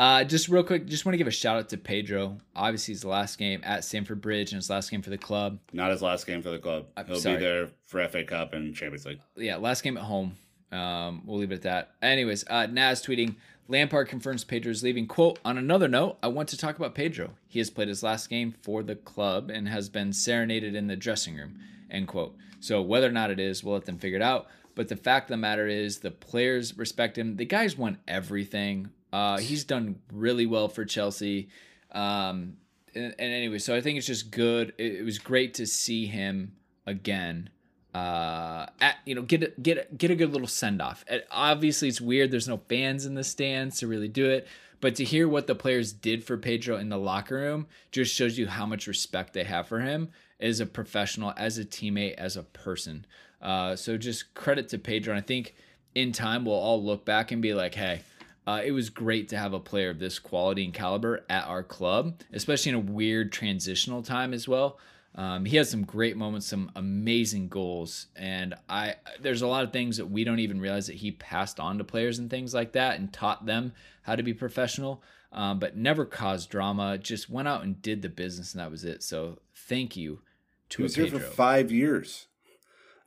[0.00, 2.38] Uh, just real quick, just want to give a shout out to Pedro.
[2.56, 5.58] Obviously, his last game at Stamford Bridge and his last game for the club.
[5.74, 6.86] Not his last game for the club.
[6.96, 7.36] I'm He'll sorry.
[7.36, 9.20] be there for FA Cup and Champions League.
[9.36, 10.36] yeah, last game at home.
[10.72, 11.90] Um, we'll leave it at that.
[12.00, 13.34] Anyways, uh, Naz tweeting,
[13.68, 15.06] Lampard confirms Pedro's leaving.
[15.06, 17.32] Quote, on another note, I want to talk about Pedro.
[17.46, 20.96] He has played his last game for the club and has been serenaded in the
[20.96, 21.58] dressing room.
[21.90, 22.34] End quote.
[22.60, 24.46] So whether or not it is, we'll let them figure it out.
[24.74, 27.36] But the fact of the matter is the players respect him.
[27.36, 28.88] The guy's won everything.
[29.12, 31.48] Uh, he's done really well for Chelsea.
[31.92, 32.56] Um,
[32.94, 34.72] and, and anyway, so I think it's just good.
[34.78, 36.52] It, it was great to see him
[36.86, 37.50] again.
[37.92, 41.88] Uh at, you know get a, get a, get a good little send off obviously
[41.88, 42.30] it's weird.
[42.30, 44.46] There's no fans in the stands to really do it.
[44.80, 48.38] But to hear what the players did for pedro in the locker room just shows
[48.38, 52.36] you how much respect they have for him as a professional as a teammate as
[52.36, 53.06] a person.
[53.42, 55.12] Uh so just credit to pedro.
[55.12, 55.56] And i think
[55.96, 58.02] in time we'll all look back and be like hey
[58.46, 61.62] uh, it was great to have a player of this quality and caliber at our
[61.62, 64.78] club, especially in a weird transitional time as well.
[65.14, 69.72] Um, he has some great moments, some amazing goals, and I there's a lot of
[69.72, 72.72] things that we don't even realize that he passed on to players and things like
[72.72, 73.72] that, and taught them
[74.02, 76.96] how to be professional, um, but never caused drama.
[76.96, 79.02] Just went out and did the business, and that was it.
[79.02, 80.20] So thank you
[80.68, 82.28] He to was a here for five years,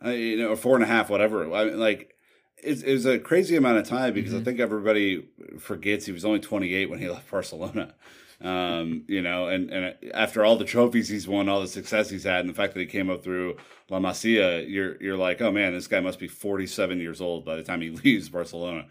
[0.04, 1.54] uh, you know, or four and a half, whatever.
[1.54, 2.13] I mean, like
[2.64, 4.42] it was a crazy amount of time because Mm-hmm.
[4.42, 5.28] I think everybody
[5.60, 7.94] forgets he was only 28 when he left Barcelona.
[8.42, 12.26] Um, you know, and and after all the trophies he's won, all the success he's
[12.26, 13.56] had, and the fact that he came up through
[13.90, 17.56] La Masia, you're you're like, oh man, this guy must be 47 years old by
[17.56, 18.88] the time he leaves Barcelona.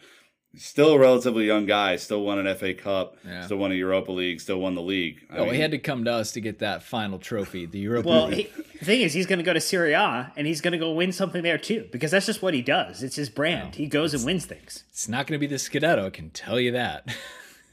[0.54, 3.40] Still a relatively young guy, still won an FA Cup, Yeah.
[3.46, 5.20] still won a Europa League, still won the league.
[5.30, 7.78] I Oh, mean, he had to come to us to get that final trophy, the
[7.78, 8.50] Europa well League.
[8.54, 10.78] he, the thing is he's going to go to Serie A and he's going to
[10.78, 13.86] go win something there too because that's just what he does it's his brand he
[13.86, 16.72] goes and wins things It's not going to be the Scudetto, I can tell you
[16.72, 17.08] that.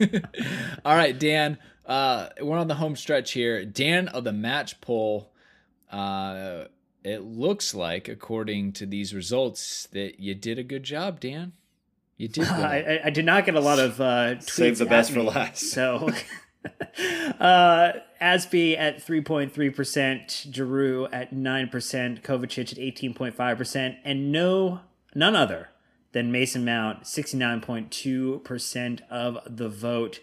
[0.84, 3.64] All right, Dan, uh, we're on the home stretch here.
[3.66, 5.32] Dan of the match poll.
[5.92, 6.64] Uh,
[7.04, 11.52] it looks like, according to these results, that you did a good job, Dan.
[12.20, 12.44] You did.
[12.50, 12.62] Well.
[12.64, 14.50] I, I- I did not get a lot of uh, tweets.
[14.50, 15.70] Save the at best for last.
[15.70, 16.10] So,
[17.40, 23.34] uh, Azpi at three point three percent, Giroud at nine percent, Kovacic at eighteen point
[23.34, 24.80] five percent, and no
[25.14, 25.70] none other
[26.12, 30.20] than Mason Mount, sixty nine point two percent of the vote.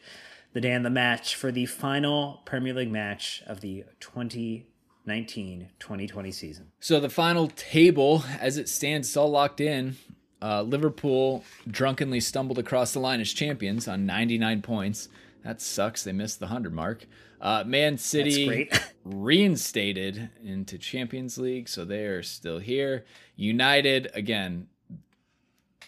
[0.53, 6.71] The day and the match for the final Premier League match of the 2019-2020 season.
[6.79, 9.97] So the final table, as it stands, it's all locked in.
[10.41, 15.09] Uh, Liverpool drunkenly stumbled across the line as champions on 99 points.
[15.43, 16.03] That sucks.
[16.03, 17.05] They missed the 100 mark.
[17.39, 18.69] Uh, Man City
[19.03, 23.05] reinstated into Champions League, so they are still here.
[23.35, 24.67] United, again,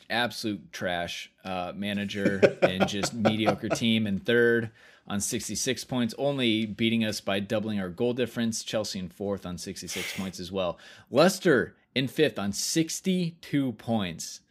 [0.10, 4.72] absolute trash uh, manager and just mediocre team in third
[5.08, 8.64] on 66 points, only beating us by doubling our goal difference.
[8.64, 10.78] Chelsea in fourth on 66 points as well.
[11.10, 14.42] Leicester in fifth on 62 points.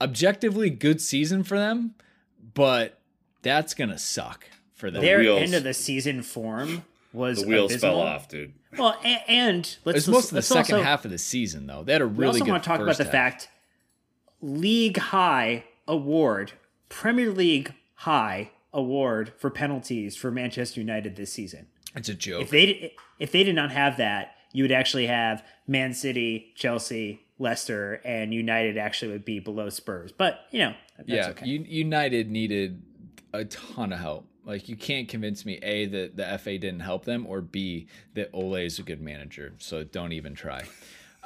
[0.00, 1.94] Objectively good season for them,
[2.54, 2.98] but
[3.42, 5.02] that's gonna suck for them.
[5.02, 7.92] Their wheels- end of the season form was The wheels abysmal.
[7.92, 8.52] fell off, dude.
[8.76, 11.82] Well, and, and let's it's most of the second also, half of the season though.
[11.82, 13.12] They had a We really also good want to talk about first the half.
[13.12, 13.48] fact
[14.42, 16.52] league high award,
[16.90, 21.68] Premier League high award for penalties for Manchester United this season.
[21.94, 22.42] it's a joke.
[22.42, 27.20] If they if they did not have that, you would actually have Man City, Chelsea,
[27.38, 30.12] Leicester, and United actually would be below Spurs.
[30.12, 31.46] But you know, that's yeah, okay.
[31.46, 32.82] United needed
[33.34, 34.26] a ton of help.
[34.46, 38.30] Like you can't convince me a that the FA didn't help them, or b that
[38.32, 39.52] Ole is a good manager.
[39.58, 40.64] So don't even try.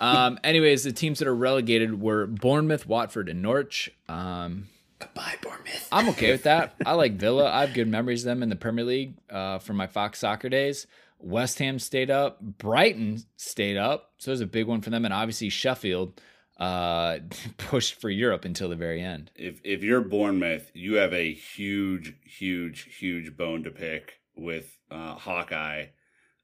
[0.02, 3.90] Um, anyways, the teams that are relegated were Bournemouth, Watford, and Norwich.
[4.08, 4.68] Um,
[4.98, 5.88] Goodbye, Bournemouth.
[5.92, 6.74] I'm okay with that.
[6.86, 7.50] I like Villa.
[7.50, 10.48] I have good memories of them in the Premier League uh, from my Fox soccer
[10.48, 10.86] days.
[11.20, 12.40] West Ham stayed up.
[12.40, 14.12] Brighton stayed up.
[14.18, 15.04] So it was a big one for them.
[15.04, 16.20] And obviously Sheffield
[16.58, 17.18] uh,
[17.58, 19.30] pushed for Europe until the very end.
[19.36, 25.14] If if you're Bournemouth, you have a huge, huge, huge bone to pick with uh,
[25.14, 25.86] Hawkeye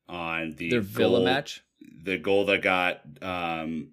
[0.08, 1.62] on the Their Villa match,
[2.02, 3.92] The goal that got um,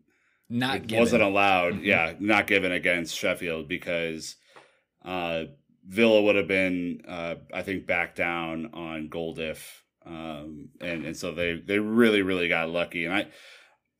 [0.50, 1.76] not wasn't allowed.
[1.76, 1.86] Mhm.
[1.86, 4.36] Yeah, not given against Sheffield because
[5.04, 5.46] uh,
[5.86, 11.18] Villa would have been, uh, I think, back down on goal diff, um, and and
[11.18, 13.06] so they they really really got lucky.
[13.06, 13.20] And I,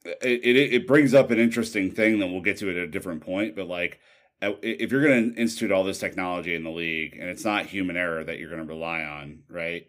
[0.06, 3.22] it it, it brings up an interesting thing that we'll get to at a different
[3.22, 4.00] point, but like.
[4.42, 7.68] uh, If you're going to institute all this technology in the league and it's not
[7.68, 9.88] human error that you're going to rely on, right?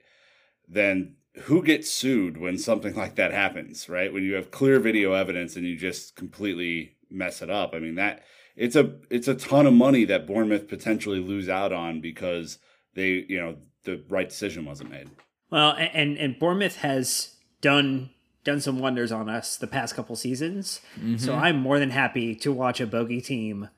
[0.69, 4.13] Then who gets sued when something like that happens, right?
[4.13, 7.75] When you have clear video evidence and you just completely mess it up.
[7.75, 8.23] I mean that
[8.57, 12.59] it's a it's a ton of money that Bournemouth potentially lose out on because
[12.95, 15.11] they, you know, the right decision wasn't made.
[15.55, 18.11] Well, and and Bournemouth has done
[18.43, 20.81] done some wonders on us the past couple seasons.
[20.97, 21.19] Mm-hmm.
[21.19, 23.69] So I'm more than happy to watch a bogey team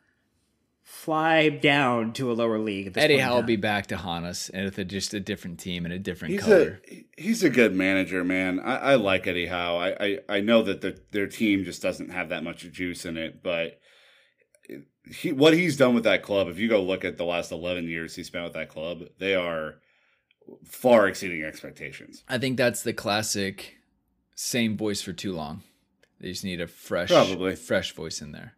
[0.82, 2.86] fly down to a lower league.
[2.86, 5.20] At this Eddie Howe will be back to haunt us and with a, just a
[5.20, 6.80] different team and a different He's color.
[6.90, 8.58] a he's a good manager, man.
[8.58, 9.76] I, I like Eddie Howe.
[9.76, 13.18] I, I, I know that the, their team just doesn't have that much juice in
[13.18, 13.78] it, but
[15.12, 16.48] he what he's done with that club.
[16.48, 19.34] If you go look at the last eleven years he spent with that club, they
[19.34, 19.74] are
[20.64, 22.22] far exceeding expectations.
[22.28, 23.76] I think that's the classic
[24.34, 25.62] same voice for too long.
[26.20, 27.56] They just need a fresh, Probably.
[27.56, 28.54] fresh voice in there.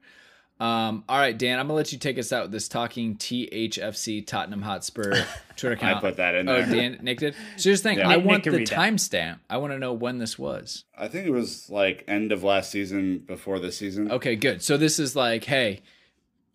[0.60, 4.26] Um, all right, Dan, I'm gonna let you take us out with this talking THFC
[4.26, 5.24] Tottenham Hotspur
[5.56, 5.98] Twitter account.
[5.98, 6.56] I put that in there.
[6.56, 6.74] Oh, there.
[6.90, 7.34] Dan, Nick did.
[7.56, 7.98] So here's the thing.
[7.98, 8.08] Yeah.
[8.08, 9.38] I Nick- want Nick the timestamp.
[9.48, 10.84] I want to know when this was.
[10.96, 14.10] I think it was like end of last season, before this season.
[14.10, 14.60] Okay, good.
[14.62, 15.80] So this is like, hey,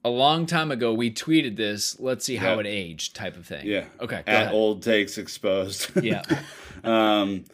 [0.04, 1.99] a long time ago we tweeted this.
[1.99, 2.60] Let's see how Yeah.
[2.62, 3.66] it aged, type of thing.
[3.66, 3.86] Yeah.
[3.99, 4.24] Okay.
[4.26, 4.54] Go At ahead.
[4.54, 5.89] old takes exposed.
[6.04, 6.24] Yeah.
[6.84, 7.45] um,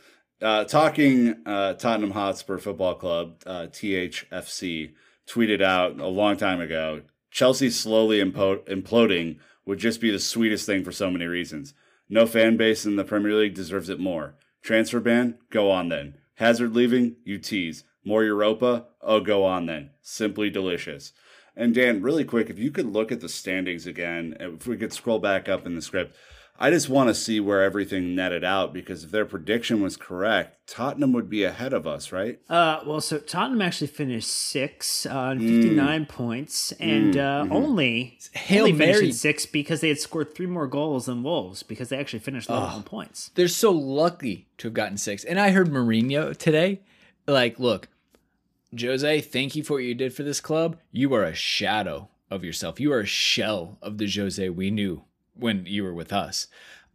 [0.42, 4.94] uh, talking uh, Tottenham Hotspur Football Club, uh, THFC,
[5.28, 10.66] tweeted out a long time ago Chelsea slowly impo- imploding would just be the sweetest
[10.66, 11.74] thing for so many reasons.
[12.10, 14.36] No fan base in the Premier League deserves it more.
[14.64, 15.38] Transfer ban?
[15.52, 16.16] Go on then.
[16.36, 17.18] Hazard leaving?
[17.24, 17.84] You tease.
[18.04, 18.88] More Europa?
[19.02, 19.92] Oh, go on then.
[20.02, 21.12] Simply delicious.
[21.60, 24.94] And Dan, really quick, if you could look at the standings again, if we could
[24.94, 26.16] scroll back up in the script,
[26.62, 30.58] I just want to see where everything netted out because if their prediction was correct,
[30.68, 32.40] Tottenham would be ahead of us, right?
[32.50, 35.48] Uh, well, so Tottenham actually finished six uh, on Mm.
[35.64, 39.10] 59 points, and uh, only Hail only Mary.
[39.10, 42.50] at six because they had scored three more goals than Wolves because they actually finished
[42.50, 43.32] level on points.
[43.36, 45.24] They're so lucky to have gotten six.
[45.24, 46.82] And I heard Mourinho today,
[47.28, 47.88] like, look,
[48.78, 50.78] Jose, thank you for what you did for this club.
[50.92, 52.80] You are a shadow of yourself.
[52.80, 55.04] You are a shell of the Jose we knew
[55.34, 56.48] when you were with us.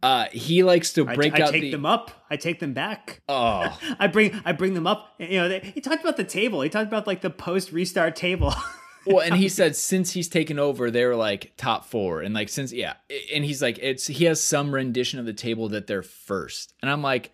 [0.03, 1.71] Uh, he likes to break I out take the.
[1.71, 2.11] them up.
[2.29, 3.21] I take them back.
[3.27, 5.15] Oh, I bring I bring them up.
[5.17, 6.61] You know, they, he talked about the table.
[6.61, 8.53] He talked about like the post restart table.
[9.07, 12.71] well, and he said since he's taken over, they're like top four, and like since
[12.71, 12.93] yeah,
[13.33, 16.91] and he's like it's he has some rendition of the table that they're first, and
[16.91, 17.31] I'm like,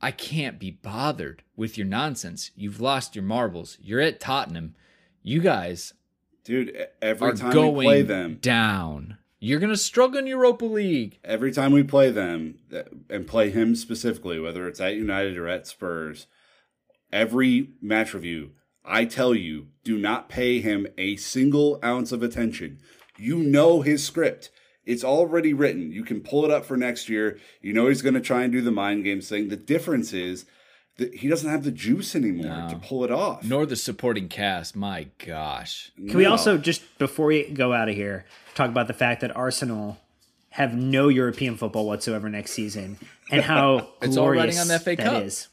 [0.00, 2.50] I can't be bothered with your nonsense.
[2.56, 3.76] You've lost your marbles.
[3.80, 4.74] You're at Tottenham.
[5.22, 5.92] You guys
[6.44, 9.18] Dude, every are time going we play them, down.
[9.38, 11.18] You're gonna struggle in Europa League.
[11.24, 15.48] every time we play them uh, and play him specifically, whether it's at United or
[15.48, 16.26] at Spurs,
[17.12, 18.52] every match review,
[18.84, 22.78] I tell you, do not pay him a single ounce of attention.
[23.18, 24.50] You know his script.
[24.90, 25.92] It's already written.
[25.92, 27.38] You can pull it up for next year.
[27.62, 29.48] You know he's going to try and do the mind games thing.
[29.48, 30.46] The difference is
[30.96, 33.44] that he doesn't have the juice anymore to pull it off.
[33.44, 34.74] Nor the supporting cast.
[34.74, 35.92] My gosh.
[35.96, 39.34] Can we also just before we go out of here talk about the fact that
[39.36, 39.98] Arsenal
[40.50, 42.98] have no European football whatsoever next season
[43.30, 45.22] and how It's all riding glorious on the FA that Cup.
[45.22, 45.48] is.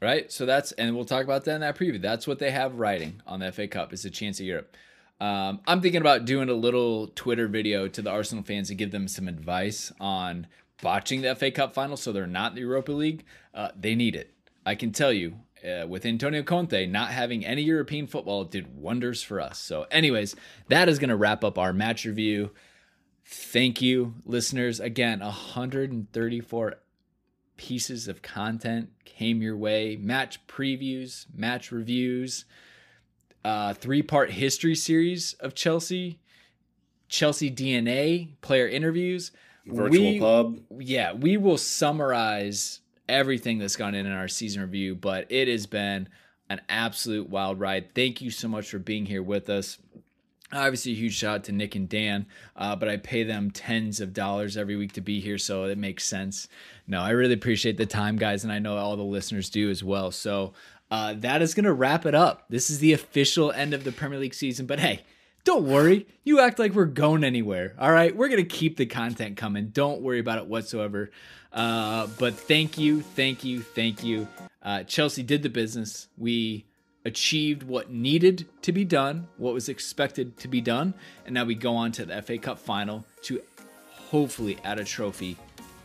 [0.00, 0.30] Right?
[0.30, 2.00] So that's, and we'll talk about that in that preview.
[2.00, 4.76] That's what they have writing on the FA Cup is a chance of Europe.
[5.18, 8.90] Um, I'm thinking about doing a little Twitter video to the Arsenal fans to give
[8.90, 10.46] them some advice on
[10.82, 13.24] botching the FA Cup final so they're not in the Europa League.
[13.54, 14.34] Uh, they need it.
[14.64, 15.36] I can tell you,
[15.66, 19.58] uh, with Antonio Conte not having any European football did wonders for us.
[19.58, 20.36] So, anyways,
[20.68, 22.50] that is going to wrap up our match review.
[23.24, 24.80] Thank you, listeners.
[24.80, 26.74] Again, 134
[27.56, 32.44] pieces of content came your way match previews, match reviews,
[33.46, 36.18] uh, three part history series of Chelsea,
[37.08, 39.30] Chelsea DNA, player interviews.
[39.66, 40.60] Virtual We- pub.
[40.80, 45.66] yeah, we will summarize everything that's gone in in our season review, but it has
[45.66, 46.08] been
[46.48, 47.94] an absolute wild ride.
[47.94, 49.78] Thank you so much for being here with us.
[50.52, 54.00] Obviously, a huge shout out to Nick and Dan, uh, but I pay them tens
[54.00, 56.46] of dollars every week to be here, so it makes sense.
[56.86, 59.82] No, I really appreciate the time, guys, and I know all the listeners do as
[59.82, 60.12] well.
[60.12, 60.52] So
[60.90, 62.44] uh, that is going to wrap it up.
[62.48, 65.02] This is the official end of the Premier League season, but hey,
[65.46, 66.06] don't worry.
[66.24, 67.74] You act like we're going anywhere.
[67.78, 68.14] All right.
[68.14, 69.68] We're going to keep the content coming.
[69.68, 71.10] Don't worry about it whatsoever.
[71.52, 73.00] Uh, but thank you.
[73.00, 73.62] Thank you.
[73.62, 74.26] Thank you.
[74.60, 76.08] Uh, Chelsea did the business.
[76.18, 76.66] We
[77.04, 80.92] achieved what needed to be done, what was expected to be done.
[81.24, 83.40] And now we go on to the FA Cup final to
[83.88, 85.36] hopefully add a trophy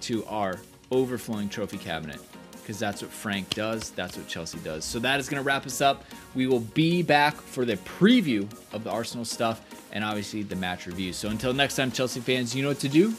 [0.02, 2.20] to our overflowing trophy cabinet
[2.62, 3.91] because that's what Frank does.
[3.91, 4.86] That's what Chelsea does.
[4.86, 6.05] So that is going to wrap us up.
[6.36, 10.88] We will be back for the preview of the Arsenal stuff and obviously the match
[10.88, 11.14] review.
[11.14, 13.14] So until next time, Chelsea fans, you know what to do.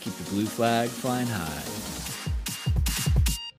[0.00, 1.95] Keep the blue flag flying high.